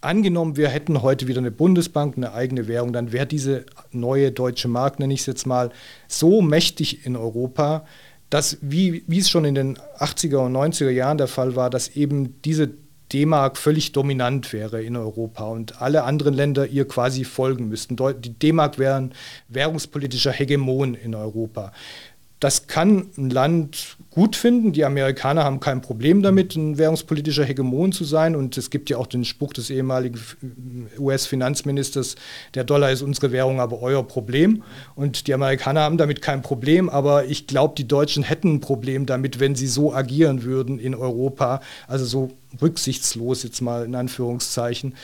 angenommen, 0.00 0.56
wir 0.56 0.68
hätten 0.68 1.02
heute 1.02 1.26
wieder 1.26 1.38
eine 1.40 1.50
Bundesbank, 1.50 2.16
eine 2.16 2.32
eigene 2.32 2.68
Währung, 2.68 2.92
dann 2.92 3.10
wäre 3.10 3.26
diese 3.26 3.66
neue 3.90 4.30
deutsche 4.30 4.68
Mark, 4.68 5.00
nenne 5.00 5.14
ich 5.14 5.20
es 5.20 5.26
jetzt 5.26 5.46
mal, 5.46 5.70
so 6.06 6.40
mächtig 6.40 7.04
in 7.04 7.16
Europa, 7.16 7.84
dass, 8.30 8.58
wie, 8.60 9.02
wie 9.06 9.18
es 9.18 9.30
schon 9.30 9.44
in 9.44 9.54
den 9.54 9.78
80er 9.98 10.36
und 10.36 10.56
90er 10.56 10.90
Jahren 10.90 11.18
der 11.18 11.28
Fall 11.28 11.56
war, 11.56 11.70
dass 11.70 11.88
eben 11.88 12.40
diese 12.42 12.70
D-Mark 13.12 13.56
völlig 13.56 13.92
dominant 13.92 14.52
wäre 14.52 14.82
in 14.82 14.96
Europa 14.96 15.44
und 15.44 15.80
alle 15.80 16.04
anderen 16.04 16.34
Länder 16.34 16.66
ihr 16.66 16.86
quasi 16.86 17.24
folgen 17.24 17.68
müssten. 17.68 17.96
Die 17.96 18.38
D-Mark 18.38 18.78
wäre 18.78 18.96
ein 18.96 19.12
währungspolitischer 19.48 20.32
Hegemon 20.32 20.94
in 20.94 21.14
Europa. 21.14 21.72
Das 22.40 22.68
kann 22.68 23.08
ein 23.16 23.30
Land 23.30 23.96
gut 24.10 24.36
finden. 24.36 24.72
Die 24.72 24.84
Amerikaner 24.84 25.42
haben 25.42 25.58
kein 25.58 25.80
Problem 25.80 26.22
damit, 26.22 26.54
ein 26.54 26.78
währungspolitischer 26.78 27.44
Hegemon 27.44 27.90
zu 27.90 28.04
sein. 28.04 28.36
Und 28.36 28.56
es 28.56 28.70
gibt 28.70 28.90
ja 28.90 28.96
auch 28.96 29.08
den 29.08 29.24
Spruch 29.24 29.52
des 29.52 29.70
ehemaligen 29.70 30.20
US-Finanzministers, 30.98 32.14
der 32.54 32.62
Dollar 32.62 32.92
ist 32.92 33.02
unsere 33.02 33.32
Währung, 33.32 33.58
aber 33.60 33.82
euer 33.82 34.06
Problem. 34.06 34.62
Und 34.94 35.26
die 35.26 35.34
Amerikaner 35.34 35.80
haben 35.80 35.98
damit 35.98 36.22
kein 36.22 36.42
Problem. 36.42 36.88
Aber 36.88 37.24
ich 37.24 37.48
glaube, 37.48 37.74
die 37.76 37.88
Deutschen 37.88 38.22
hätten 38.22 38.54
ein 38.54 38.60
Problem 38.60 39.04
damit, 39.04 39.40
wenn 39.40 39.56
sie 39.56 39.66
so 39.66 39.92
agieren 39.92 40.44
würden 40.44 40.78
in 40.78 40.94
Europa. 40.94 41.60
Also 41.88 42.04
so 42.04 42.30
rücksichtslos 42.60 43.42
jetzt 43.42 43.60
mal 43.60 43.84
in 43.84 43.94
Anführungszeichen. 43.94 44.94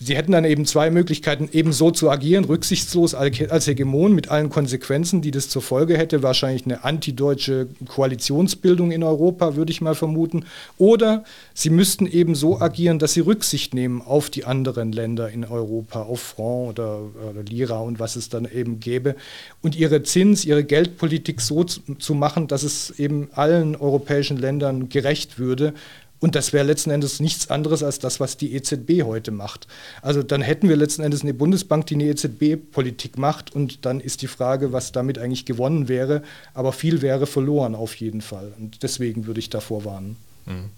Sie 0.00 0.16
hätten 0.16 0.30
dann 0.30 0.44
eben 0.44 0.64
zwei 0.64 0.90
Möglichkeiten, 0.90 1.48
eben 1.52 1.72
so 1.72 1.90
zu 1.90 2.08
agieren, 2.08 2.44
rücksichtslos 2.44 3.14
als 3.14 3.66
Hegemon 3.66 4.14
mit 4.14 4.30
allen 4.30 4.48
Konsequenzen, 4.48 5.22
die 5.22 5.32
das 5.32 5.48
zur 5.48 5.60
Folge 5.60 5.98
hätte. 5.98 6.22
Wahrscheinlich 6.22 6.64
eine 6.64 6.84
antideutsche 6.84 7.66
Koalitionsbildung 7.84 8.92
in 8.92 9.02
Europa, 9.02 9.56
würde 9.56 9.72
ich 9.72 9.80
mal 9.80 9.96
vermuten. 9.96 10.44
Oder 10.76 11.24
sie 11.52 11.70
müssten 11.70 12.06
eben 12.06 12.36
so 12.36 12.60
agieren, 12.60 13.00
dass 13.00 13.14
sie 13.14 13.20
Rücksicht 13.20 13.74
nehmen 13.74 14.00
auf 14.00 14.30
die 14.30 14.44
anderen 14.44 14.92
Länder 14.92 15.30
in 15.30 15.44
Europa, 15.44 16.02
auf 16.02 16.20
Franc 16.20 16.68
oder, 16.68 17.00
oder 17.28 17.42
Lira 17.42 17.80
und 17.80 17.98
was 17.98 18.14
es 18.14 18.28
dann 18.28 18.44
eben 18.44 18.78
gäbe. 18.78 19.16
Und 19.62 19.74
ihre 19.74 20.04
Zins-, 20.04 20.44
ihre 20.44 20.62
Geldpolitik 20.62 21.40
so 21.40 21.64
zu, 21.64 21.80
zu 21.98 22.14
machen, 22.14 22.46
dass 22.46 22.62
es 22.62 22.90
eben 23.00 23.30
allen 23.32 23.74
europäischen 23.74 24.36
Ländern 24.36 24.88
gerecht 24.88 25.40
würde 25.40 25.74
und 26.20 26.34
das 26.34 26.52
wäre 26.52 26.66
letzten 26.66 26.90
Endes 26.90 27.20
nichts 27.20 27.48
anderes 27.48 27.82
als 27.82 28.00
das, 28.00 28.18
was 28.18 28.36
die 28.36 28.54
EZB 28.54 29.04
heute 29.04 29.30
macht. 29.30 29.68
Also 30.02 30.22
dann 30.22 30.42
hätten 30.42 30.68
wir 30.68 30.76
letzten 30.76 31.02
Endes 31.02 31.22
eine 31.22 31.34
Bundesbank, 31.34 31.86
die 31.86 31.94
eine 31.94 32.04
EZB-Politik 32.04 33.18
macht. 33.18 33.54
Und 33.54 33.84
dann 33.86 34.00
ist 34.00 34.22
die 34.22 34.26
Frage, 34.26 34.72
was 34.72 34.90
damit 34.90 35.18
eigentlich 35.18 35.46
gewonnen 35.46 35.88
wäre. 35.88 36.22
Aber 36.54 36.72
viel 36.72 37.02
wäre 37.02 37.26
verloren 37.26 37.74
auf 37.74 37.94
jeden 37.94 38.20
Fall. 38.20 38.52
Und 38.58 38.82
deswegen 38.82 39.26
würde 39.26 39.38
ich 39.38 39.50
davor 39.50 39.84
warnen. 39.84 40.16
Mhm. 40.46 40.70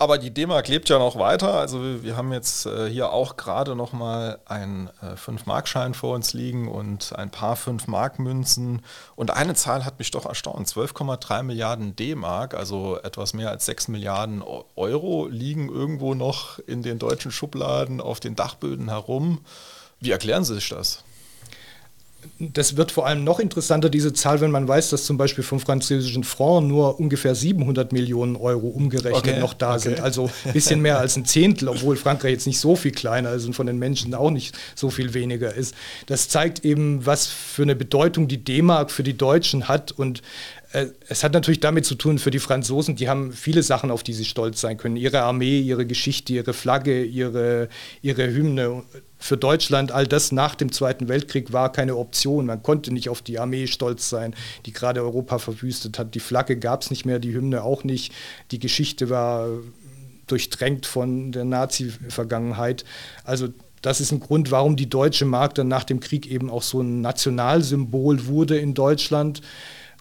Aber 0.00 0.16
die 0.16 0.30
D-Mark 0.30 0.68
lebt 0.68 0.88
ja 0.88 1.00
noch 1.00 1.18
weiter. 1.18 1.54
Also 1.54 1.82
wir, 1.82 2.02
wir 2.04 2.16
haben 2.16 2.32
jetzt 2.32 2.66
äh, 2.66 2.88
hier 2.88 3.12
auch 3.12 3.36
gerade 3.36 3.74
noch 3.74 3.92
mal 3.92 4.38
einen 4.46 4.88
äh, 5.02 5.14
5-Mark-Schein 5.14 5.92
vor 5.92 6.14
uns 6.14 6.32
liegen 6.34 6.68
und 6.68 7.16
ein 7.16 7.30
paar 7.30 7.56
5-Mark-Münzen. 7.56 8.82
Und 9.16 9.30
eine 9.32 9.54
Zahl 9.54 9.84
hat 9.84 9.98
mich 9.98 10.12
doch 10.12 10.24
erstaunt. 10.24 10.68
12,3 10.68 11.42
Milliarden 11.42 11.96
D-Mark, 11.96 12.54
also 12.54 12.96
etwas 13.02 13.34
mehr 13.34 13.50
als 13.50 13.66
6 13.66 13.88
Milliarden 13.88 14.44
Euro, 14.76 15.26
liegen 15.26 15.68
irgendwo 15.68 16.14
noch 16.14 16.60
in 16.60 16.84
den 16.84 17.00
deutschen 17.00 17.32
Schubladen 17.32 18.00
auf 18.00 18.20
den 18.20 18.36
Dachböden 18.36 18.90
herum. 18.90 19.44
Wie 19.98 20.12
erklären 20.12 20.44
Sie 20.44 20.54
sich 20.54 20.68
das? 20.68 21.02
Das 22.38 22.76
wird 22.76 22.92
vor 22.92 23.06
allem 23.06 23.24
noch 23.24 23.40
interessanter, 23.40 23.90
diese 23.90 24.12
Zahl, 24.12 24.40
wenn 24.40 24.50
man 24.50 24.66
weiß, 24.66 24.90
dass 24.90 25.04
zum 25.04 25.16
Beispiel 25.16 25.44
vom 25.44 25.60
französischen 25.60 26.24
Franc 26.24 26.66
nur 26.66 26.98
ungefähr 27.00 27.34
700 27.34 27.92
Millionen 27.92 28.36
Euro 28.36 28.68
umgerechnet 28.68 29.16
okay, 29.16 29.40
noch 29.40 29.54
da 29.54 29.72
okay. 29.72 29.80
sind. 29.80 30.00
Also 30.00 30.30
ein 30.44 30.52
bisschen 30.52 30.80
mehr 30.80 30.98
als 30.98 31.16
ein 31.16 31.24
Zehntel, 31.24 31.68
obwohl 31.68 31.96
Frankreich 31.96 32.32
jetzt 32.32 32.46
nicht 32.46 32.60
so 32.60 32.76
viel 32.76 32.92
kleiner 32.92 33.32
ist 33.32 33.44
und 33.46 33.54
von 33.54 33.66
den 33.66 33.78
Menschen 33.78 34.14
auch 34.14 34.30
nicht 34.30 34.56
so 34.74 34.90
viel 34.90 35.14
weniger 35.14 35.54
ist. 35.54 35.74
Das 36.06 36.28
zeigt 36.28 36.64
eben, 36.64 37.04
was 37.04 37.26
für 37.26 37.62
eine 37.62 37.76
Bedeutung 37.76 38.28
die 38.28 38.42
D-Mark 38.42 38.90
für 38.90 39.02
die 39.02 39.16
Deutschen 39.16 39.68
hat 39.68 39.92
und 39.92 40.22
äh, 40.72 40.86
es 41.08 41.24
hat 41.24 41.32
natürlich 41.32 41.60
damit 41.60 41.86
zu 41.86 41.94
tun, 41.94 42.18
für 42.18 42.30
die 42.30 42.38
Franzosen, 42.38 42.96
die 42.96 43.08
haben 43.08 43.32
viele 43.32 43.62
Sachen, 43.62 43.90
auf 43.90 44.02
die 44.02 44.12
sie 44.12 44.24
stolz 44.24 44.60
sein 44.60 44.76
können. 44.76 44.96
Ihre 44.96 45.22
Armee, 45.22 45.60
ihre 45.60 45.86
Geschichte, 45.86 46.32
ihre 46.34 46.52
Flagge, 46.52 47.04
ihre, 47.04 47.68
ihre 48.02 48.32
Hymne. 48.32 48.82
Für 49.18 49.36
Deutschland, 49.36 49.90
all 49.90 50.06
das 50.06 50.30
nach 50.30 50.54
dem 50.54 50.70
Zweiten 50.70 51.08
Weltkrieg 51.08 51.52
war 51.52 51.72
keine 51.72 51.96
Option. 51.96 52.46
Man 52.46 52.62
konnte 52.62 52.92
nicht 52.92 53.08
auf 53.08 53.20
die 53.20 53.38
Armee 53.38 53.66
stolz 53.66 54.08
sein, 54.08 54.34
die 54.64 54.72
gerade 54.72 55.02
Europa 55.02 55.38
verwüstet 55.38 55.98
hat. 55.98 56.14
Die 56.14 56.20
Flagge 56.20 56.56
gab 56.56 56.82
es 56.82 56.90
nicht 56.90 57.04
mehr, 57.04 57.18
die 57.18 57.34
Hymne 57.34 57.64
auch 57.64 57.82
nicht. 57.82 58.12
Die 58.52 58.60
Geschichte 58.60 59.10
war 59.10 59.48
durchdrängt 60.28 60.86
von 60.86 61.32
der 61.32 61.44
Nazi-Vergangenheit. 61.44 62.84
Also 63.24 63.48
das 63.82 64.00
ist 64.00 64.12
ein 64.12 64.20
Grund, 64.20 64.50
warum 64.50 64.76
die 64.76 64.88
deutsche 64.88 65.24
Mark 65.24 65.54
dann 65.54 65.68
nach 65.68 65.84
dem 65.84 66.00
Krieg 66.00 66.26
eben 66.30 66.50
auch 66.50 66.62
so 66.62 66.80
ein 66.80 67.00
Nationalsymbol 67.00 68.26
wurde 68.26 68.58
in 68.58 68.74
Deutschland. 68.74 69.42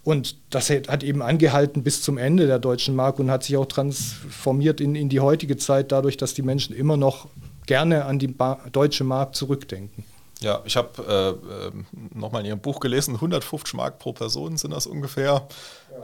Und 0.04 0.38
das 0.52 0.70
hat 0.70 1.04
eben 1.04 1.22
angehalten 1.22 1.84
bis 1.84 2.02
zum 2.02 2.18
Ende 2.18 2.48
der 2.48 2.60
deutschen 2.60 2.96
Mark 2.96 3.20
und 3.20 3.30
hat 3.30 3.44
sich 3.44 3.58
auch 3.58 3.66
transformiert 3.66 4.80
in, 4.80 4.96
in 4.96 5.10
die 5.10 5.20
heutige 5.20 5.58
Zeit, 5.58 5.92
dadurch, 5.92 6.18
dass 6.18 6.34
die 6.34 6.44
Menschen 6.44 6.76
immer 6.76 6.98
noch 6.98 7.28
gerne 7.68 8.06
an 8.06 8.18
die 8.18 8.28
ba 8.28 8.60
deutsche 8.72 9.04
Mark 9.04 9.36
zurückdenken. 9.36 10.04
Ja, 10.40 10.62
ich 10.66 10.76
habe 10.76 11.38
äh, 11.48 11.68
äh 11.68 11.72
nochmal 12.14 12.42
in 12.42 12.48
Ihrem 12.48 12.60
Buch 12.60 12.80
gelesen, 12.80 13.16
150 13.16 13.74
Mark 13.76 14.00
pro 14.00 14.14
Person 14.14 14.58
sind 14.58 14.72
das 14.72 14.88
ungefähr. 14.88 15.48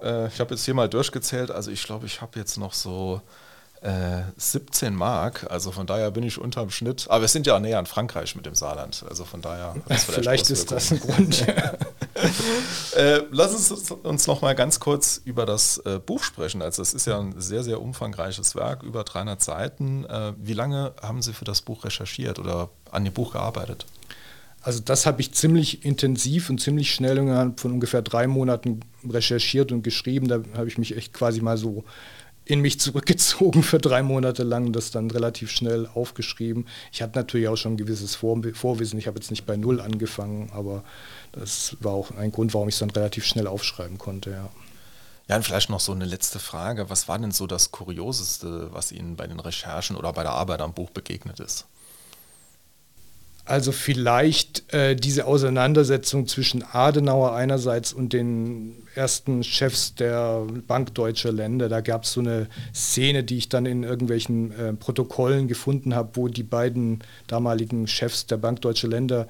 Ja. 0.02 0.26
Äh, 0.26 0.28
ich 0.28 0.40
habe 0.40 0.54
jetzt 0.54 0.66
hier 0.66 0.74
mal 0.74 0.90
durchgezählt, 0.90 1.52
also 1.52 1.72
ich 1.72 1.84
glaube, 1.84 2.06
ich 2.06 2.22
habe 2.22 2.40
jetzt 2.40 2.58
noch 2.58 2.74
so 2.74 3.22
17 4.38 4.88
äh, 4.88 4.92
Mark, 4.96 5.46
also 5.50 5.72
von 5.72 5.86
daher 5.86 6.10
bin 6.12 6.24
ich 6.24 6.40
unterm 6.40 6.70
Schnitt. 6.70 7.06
Aber 7.10 7.22
wir 7.22 7.28
sind 7.28 7.46
ja 7.46 7.60
näher 7.60 7.80
an 7.80 7.86
Frankreich 7.86 8.34
mit 8.36 8.46
dem 8.46 8.56
Saarland, 8.56 9.04
also 9.10 9.26
von 9.26 9.42
daher. 9.42 9.76
Vielleicht, 9.86 10.06
vielleicht 10.06 10.50
ist 10.50 10.72
das 10.72 10.92
ein 10.92 11.00
Grund. 11.02 11.46
äh, 12.96 13.22
lass 13.32 13.54
uns 13.54 13.92
uns 13.92 14.28
noch 14.28 14.42
mal 14.42 14.54
ganz 14.54 14.80
kurz 14.80 15.22
über 15.24 15.46
das 15.46 15.78
äh, 15.80 16.00
Buch 16.00 16.24
sprechen. 16.24 16.62
Also 16.62 16.82
es 16.82 16.94
ist 16.94 17.08
ja 17.08 17.20
ein 17.20 17.40
sehr, 17.40 17.64
sehr 17.64 17.82
umfangreiches 17.82 18.56
Werk, 18.56 18.84
über 18.84 19.04
300 19.04 19.42
Seiten. 19.42 20.06
Äh, 20.06 20.34
wie 20.38 20.54
lange 20.54 20.94
haben 21.02 21.22
Sie 21.22 21.34
für 21.34 21.46
das 21.46 21.62
Buch 21.62 21.86
recherchiert 21.86 22.40
oder 22.40 22.70
an 22.92 23.04
dem 23.04 23.14
Buch 23.14 23.34
gearbeitet? 23.34 23.86
Also 24.62 24.80
das 24.80 25.06
habe 25.06 25.20
ich 25.20 25.34
ziemlich 25.34 25.84
intensiv 25.84 26.50
und 26.50 26.62
ziemlich 26.62 26.94
schnell 26.94 27.18
innerhalb 27.18 27.60
von 27.60 27.74
ungefähr 27.74 28.02
drei 28.02 28.28
Monaten 28.28 28.80
recherchiert 29.08 29.74
und 29.74 29.84
geschrieben. 29.84 30.30
Da 30.30 30.42
habe 30.56 30.70
ich 30.70 30.78
mich 30.78 30.96
echt 30.96 31.14
quasi 31.14 31.42
mal 31.42 31.58
so 31.58 31.84
in 32.46 32.60
mich 32.60 32.80
zurückgezogen 32.80 33.64
für 33.64 33.78
drei 33.78 34.04
Monate 34.04 34.44
lang 34.44 34.74
das 34.74 34.92
dann 34.92 35.10
relativ 35.12 35.52
schnell 35.52 35.88
aufgeschrieben. 35.88 36.68
Ich 36.92 37.02
hatte 37.02 37.18
natürlich 37.18 37.48
auch 37.48 37.56
schon 37.56 37.74
ein 37.74 37.78
gewisses 37.78 38.16
Vor 38.16 38.42
Vorwissen. 38.54 39.00
Ich 39.00 39.08
habe 39.08 39.20
jetzt 39.20 39.32
nicht 39.32 39.46
bei 39.46 39.56
Null 39.56 39.80
angefangen, 39.80 40.50
aber 40.54 40.84
das 41.32 41.78
war 41.80 41.94
auch 41.94 42.12
ein 42.12 42.32
Grund, 42.32 42.54
warum 42.54 42.68
ich 42.68 42.76
es 42.76 42.80
dann 42.80 42.90
relativ 42.90 43.26
schnell 43.26 43.48
aufschreiben 43.48 43.98
konnte. 43.98 44.32
Ja. 44.32 44.50
Ja, 45.30 45.38
und 45.38 45.44
vielleicht 45.44 45.70
noch 45.70 45.80
so 45.80 45.94
eine 45.94 46.06
letzte 46.06 46.40
Frage. 46.40 46.90
Was 46.90 47.08
war 47.08 47.18
denn 47.18 47.32
so 47.32 47.48
das 47.48 47.72
Kurioseste, 47.72 48.74
was 48.74 48.92
Ihnen 48.92 49.16
bei 49.16 49.26
den 49.26 49.40
Recherchen 49.40 49.96
oder 49.96 50.12
bei 50.12 50.24
der 50.24 50.34
Arbeit 50.34 50.62
am 50.62 50.74
Buch 50.74 50.90
begegnet 50.90 51.40
ist? 51.40 51.66
Also 53.46 53.74
vielleicht 53.74 54.74
äh, 54.74 54.96
diese 54.96 55.26
Auseinandersetzung 55.26 56.28
zwischen 56.28 56.64
Adenauer 56.64 57.34
einerseits 57.34 57.92
und 57.92 58.14
den 58.14 58.76
ersten 58.96 59.44
Chefs 59.44 59.96
der 59.96 60.46
Bank 60.66 60.96
Deutscher 60.96 61.34
Länder. 61.34 61.68
Da 61.68 61.82
gab 61.82 62.04
es 62.04 62.14
so 62.14 62.22
eine 62.22 62.48
Szene, 62.74 63.26
die 63.26 63.38
ich 63.38 63.50
dann 63.50 63.66
in 63.66 63.84
irgendwelchen 63.84 64.52
äh, 64.54 64.74
Protokollen 64.74 65.50
gefunden 65.50 65.94
habe, 65.94 66.12
wo 66.14 66.30
die 66.30 66.44
beiden 66.44 67.00
damaligen 67.28 67.86
Chefs 67.88 68.28
der 68.28 68.38
Bank 68.38 68.62
Deutscher 68.62 68.88
Länder 68.88 69.28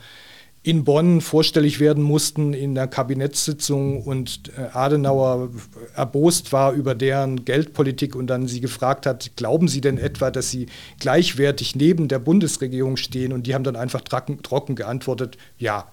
in 0.63 0.85
Bonn 0.85 1.19
vorstellig 1.19 1.81
werden 1.81 2.01
mussten 2.01 2.53
in 2.53 2.73
der 2.73 2.87
Kabinettssitzung 2.87 4.01
und 4.01 4.49
äh, 4.57 4.69
Adenauer 4.71 5.49
erbost 5.93 6.53
war 6.53 6.71
über 6.71 6.95
deren 6.95 7.43
Geldpolitik 7.43 8.15
und 8.15 8.27
dann 8.27 8.47
sie 8.47 8.61
gefragt 8.61 9.05
hat, 9.05 9.35
glauben 9.35 9.67
Sie 9.67 9.81
denn 9.81 9.97
etwa, 9.97 10.31
dass 10.31 10.49
Sie 10.49 10.67
gleichwertig 10.99 11.75
neben 11.75 12.07
der 12.07 12.19
Bundesregierung 12.19 12.95
stehen? 12.95 13.33
Und 13.33 13.45
die 13.45 13.53
haben 13.53 13.65
dann 13.65 13.75
einfach 13.75 14.01
trocken, 14.01 14.41
trocken 14.41 14.75
geantwortet, 14.75 15.37
ja. 15.57 15.91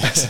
Also, 0.00 0.28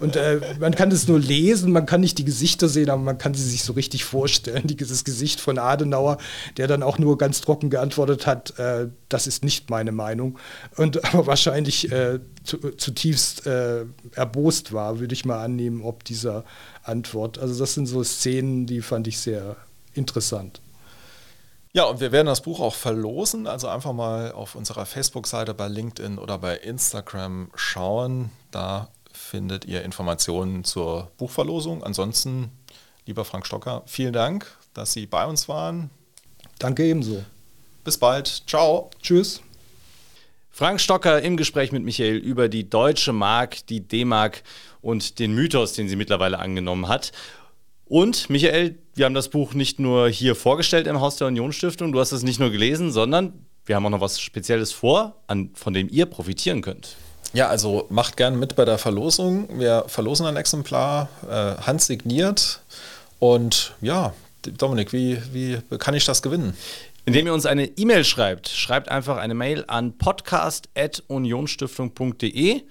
und 0.00 0.16
äh, 0.16 0.40
man 0.58 0.74
kann 0.74 0.90
es 0.90 1.06
nur 1.06 1.18
lesen, 1.18 1.72
man 1.72 1.84
kann 1.84 2.00
nicht 2.00 2.16
die 2.18 2.24
Gesichter 2.24 2.68
sehen, 2.68 2.88
aber 2.88 3.02
man 3.02 3.18
kann 3.18 3.34
sie 3.34 3.44
sich 3.48 3.62
so 3.64 3.74
richtig 3.74 4.04
vorstellen. 4.04 4.66
Dieses 4.66 5.04
Gesicht 5.04 5.40
von 5.40 5.58
Adenauer, 5.58 6.18
der 6.56 6.68
dann 6.68 6.82
auch 6.82 6.98
nur 6.98 7.18
ganz 7.18 7.40
trocken 7.40 7.68
geantwortet 7.68 8.26
hat, 8.26 8.58
äh, 8.58 8.88
das 9.08 9.26
ist 9.26 9.44
nicht 9.44 9.68
meine 9.68 9.92
Meinung. 9.92 10.38
Und 10.76 11.04
aber 11.12 11.26
wahrscheinlich 11.26 11.92
äh, 11.92 12.20
zu, 12.44 12.58
zutiefst 12.58 13.46
äh, 13.46 13.84
erbost 14.14 14.72
war, 14.72 15.00
würde 15.00 15.12
ich 15.12 15.24
mal 15.24 15.44
annehmen, 15.44 15.82
ob 15.82 16.04
dieser 16.04 16.44
Antwort. 16.82 17.38
Also 17.38 17.58
das 17.58 17.74
sind 17.74 17.86
so 17.86 18.02
Szenen, 18.02 18.66
die 18.66 18.80
fand 18.80 19.06
ich 19.06 19.18
sehr 19.18 19.56
interessant. 19.94 20.61
Ja, 21.74 21.84
und 21.84 22.00
wir 22.00 22.12
werden 22.12 22.26
das 22.26 22.42
Buch 22.42 22.60
auch 22.60 22.74
verlosen. 22.74 23.46
Also 23.46 23.68
einfach 23.68 23.92
mal 23.94 24.32
auf 24.32 24.54
unserer 24.54 24.84
Facebook-Seite, 24.84 25.54
bei 25.54 25.68
LinkedIn 25.68 26.18
oder 26.18 26.36
bei 26.38 26.56
Instagram 26.56 27.50
schauen. 27.54 28.30
Da 28.50 28.88
findet 29.12 29.64
ihr 29.64 29.82
Informationen 29.82 30.64
zur 30.64 31.10
Buchverlosung. 31.16 31.82
Ansonsten, 31.82 32.50
lieber 33.06 33.24
Frank 33.24 33.46
Stocker, 33.46 33.82
vielen 33.86 34.12
Dank, 34.12 34.46
dass 34.74 34.92
Sie 34.92 35.06
bei 35.06 35.24
uns 35.24 35.48
waren. 35.48 35.90
Danke 36.58 36.84
ebenso. 36.84 37.24
Bis 37.84 37.96
bald. 37.96 38.42
Ciao. 38.46 38.90
Tschüss. 39.00 39.40
Frank 40.50 40.78
Stocker 40.80 41.22
im 41.22 41.38
Gespräch 41.38 41.72
mit 41.72 41.82
Michael 41.82 42.16
über 42.16 42.50
die 42.50 42.68
deutsche 42.68 43.14
Mark, 43.14 43.66
die 43.68 43.80
D-Mark 43.80 44.42
und 44.82 45.18
den 45.18 45.34
Mythos, 45.34 45.72
den 45.72 45.88
sie 45.88 45.96
mittlerweile 45.96 46.38
angenommen 46.38 46.88
hat. 46.88 47.12
Und 47.92 48.30
Michael, 48.30 48.78
wir 48.94 49.04
haben 49.04 49.12
das 49.12 49.28
Buch 49.28 49.52
nicht 49.52 49.78
nur 49.78 50.08
hier 50.08 50.34
vorgestellt 50.34 50.86
im 50.86 51.02
Haus 51.02 51.16
der 51.16 51.26
Unionsstiftung, 51.26 51.92
du 51.92 52.00
hast 52.00 52.12
es 52.12 52.22
nicht 52.22 52.40
nur 52.40 52.48
gelesen, 52.48 52.90
sondern 52.90 53.44
wir 53.66 53.76
haben 53.76 53.84
auch 53.84 53.90
noch 53.90 54.00
was 54.00 54.18
Spezielles 54.18 54.72
vor, 54.72 55.16
an, 55.26 55.50
von 55.52 55.74
dem 55.74 55.90
ihr 55.90 56.06
profitieren 56.06 56.62
könnt. 56.62 56.96
Ja, 57.34 57.48
also 57.48 57.84
macht 57.90 58.16
gern 58.16 58.38
mit 58.38 58.56
bei 58.56 58.64
der 58.64 58.78
Verlosung. 58.78 59.46
Wir 59.60 59.84
verlosen 59.88 60.24
ein 60.24 60.36
Exemplar, 60.36 61.10
äh, 61.28 61.56
handsigniert. 61.60 62.62
Und 63.18 63.74
ja, 63.82 64.14
Dominik, 64.40 64.94
wie, 64.94 65.18
wie 65.30 65.58
kann 65.76 65.92
ich 65.92 66.06
das 66.06 66.22
gewinnen? 66.22 66.56
Indem 67.04 67.26
ihr 67.26 67.34
uns 67.34 67.44
eine 67.44 67.66
E-Mail 67.66 68.04
schreibt. 68.04 68.48
Schreibt 68.48 68.88
einfach 68.88 69.18
eine 69.18 69.34
Mail 69.34 69.64
an 69.66 69.98
podcast.unionstiftung.de. 69.98 72.62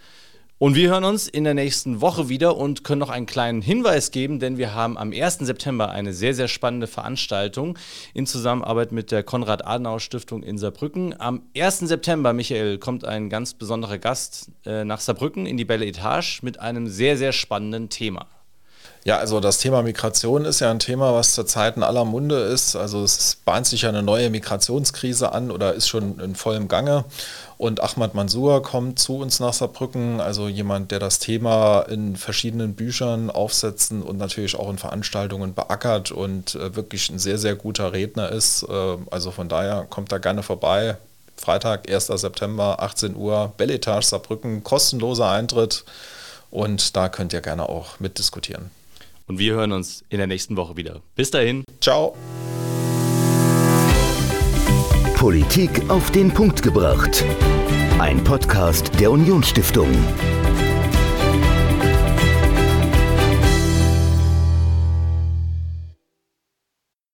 Und 0.62 0.76
wir 0.76 0.90
hören 0.90 1.06
uns 1.06 1.28
in 1.28 1.44
der 1.44 1.56
nächsten 1.56 2.02
Woche 2.02 2.30
wieder 2.30 2.56
und 2.56 2.84
können 2.84 3.00
noch 3.00 3.10
einen 3.10 3.26
kleinen 3.26 3.64
Hinweis 3.64 4.12
geben, 4.12 4.38
denn 4.38 4.60
wir 4.60 4.76
haben 4.76 4.96
am 4.96 5.12
1. 5.12 5.40
September 5.40 5.90
eine 5.90 6.14
sehr, 6.14 6.36
sehr 6.36 6.48
spannende 6.48 6.86
Veranstaltung 6.86 7.80
in 8.14 8.28
Zusammenarbeit 8.28 8.92
mit 8.92 9.10
der 9.10 9.24
Konrad-Adenauer-Stiftung 9.24 10.44
in 10.44 10.60
Saarbrücken. 10.60 11.20
Am 11.20 11.42
1. 11.58 11.80
September, 11.80 12.34
Michael, 12.34 12.78
kommt 12.78 13.06
ein 13.06 13.28
ganz 13.28 13.56
besonderer 13.56 13.98
Gast 13.98 14.52
äh, 14.64 14.86
nach 14.86 15.00
Saarbrücken 15.00 15.48
in 15.48 15.58
die 15.58 15.66
Belle 15.66 15.88
Etage 15.88 16.44
mit 16.44 16.60
einem 16.60 16.86
sehr, 16.86 17.18
sehr 17.18 17.32
spannenden 17.32 17.90
Thema. 17.90 18.28
Ja, 19.04 19.18
also 19.18 19.40
das 19.40 19.58
Thema 19.58 19.82
Migration 19.82 20.46
ist 20.46 20.60
ja 20.60 20.70
ein 20.70 20.78
Thema, 20.78 21.16
was 21.16 21.34
zurzeit 21.34 21.76
in 21.76 21.82
aller 21.82 22.06
Munde 22.06 22.36
ist. 22.36 22.76
Also 22.76 23.04
es 23.04 23.36
bahnt 23.46 23.66
sich 23.66 23.82
ja 23.82 23.90
eine 23.90 24.04
neue 24.04 24.30
Migrationskrise 24.30 25.32
an 25.32 25.50
oder 25.50 25.74
ist 25.74 25.88
schon 25.88 26.20
in 26.20 26.36
vollem 26.36 26.68
Gange. 26.68 27.06
Und 27.58 27.82
Ahmad 27.82 28.14
Mansour 28.14 28.62
kommt 28.62 29.00
zu 29.00 29.18
uns 29.18 29.40
nach 29.40 29.54
Saarbrücken, 29.54 30.22
also 30.22 30.48
jemand, 30.48 30.92
der 30.92 31.00
das 31.00 31.18
Thema 31.18 31.82
in 31.82 32.16
verschiedenen 32.16 32.76
Büchern 32.76 33.32
aufsetzen 33.32 34.04
und 34.04 34.20
natürlich 34.20 34.56
auch 34.56 34.70
in 34.70 34.78
Veranstaltungen 34.78 35.56
beackert 35.56 36.12
und 36.12 36.54
äh, 36.54 36.76
wirklich 36.76 37.10
ein 37.10 37.18
sehr, 37.18 37.40
sehr 37.40 37.56
guter 37.56 37.94
Redner 37.94 38.30
ist. 38.30 38.64
Äh, 38.70 38.98
also 39.10 39.32
von 39.32 39.50
daher 39.50 39.88
kommt 39.90 40.12
da 40.12 40.20
gerne 40.20 40.44
vorbei. 40.44 40.98
Freitag, 41.38 41.90
1. 41.90 42.06
September, 42.06 42.78
18 42.80 43.16
Uhr, 43.16 43.52
Belletage 43.58 44.06
Saarbrücken, 44.06 44.64
kostenloser 44.64 45.32
Eintritt. 45.32 45.86
Und 46.52 46.96
da 46.96 47.10
könnt 47.10 47.34
ihr 47.34 47.42
gerne 47.42 47.68
auch 47.68 48.00
mitdiskutieren. 48.00 48.70
Und 49.32 49.40
wir 49.40 49.54
hören 49.54 49.72
uns 49.72 50.04
in 50.10 50.18
der 50.18 50.28
nächsten 50.28 50.58
Woche 50.58 50.76
wieder. 50.76 51.00
Bis 51.16 51.32
dahin. 51.32 51.64
Ciao. 51.80 52.18
Politik 55.16 55.70
auf 55.90 56.12
den 56.12 56.34
Punkt 56.34 56.62
gebracht. 56.62 57.24
Ein 57.98 58.22
Podcast 58.26 58.92
der 59.00 59.10
Unionsstiftung. 59.10 59.88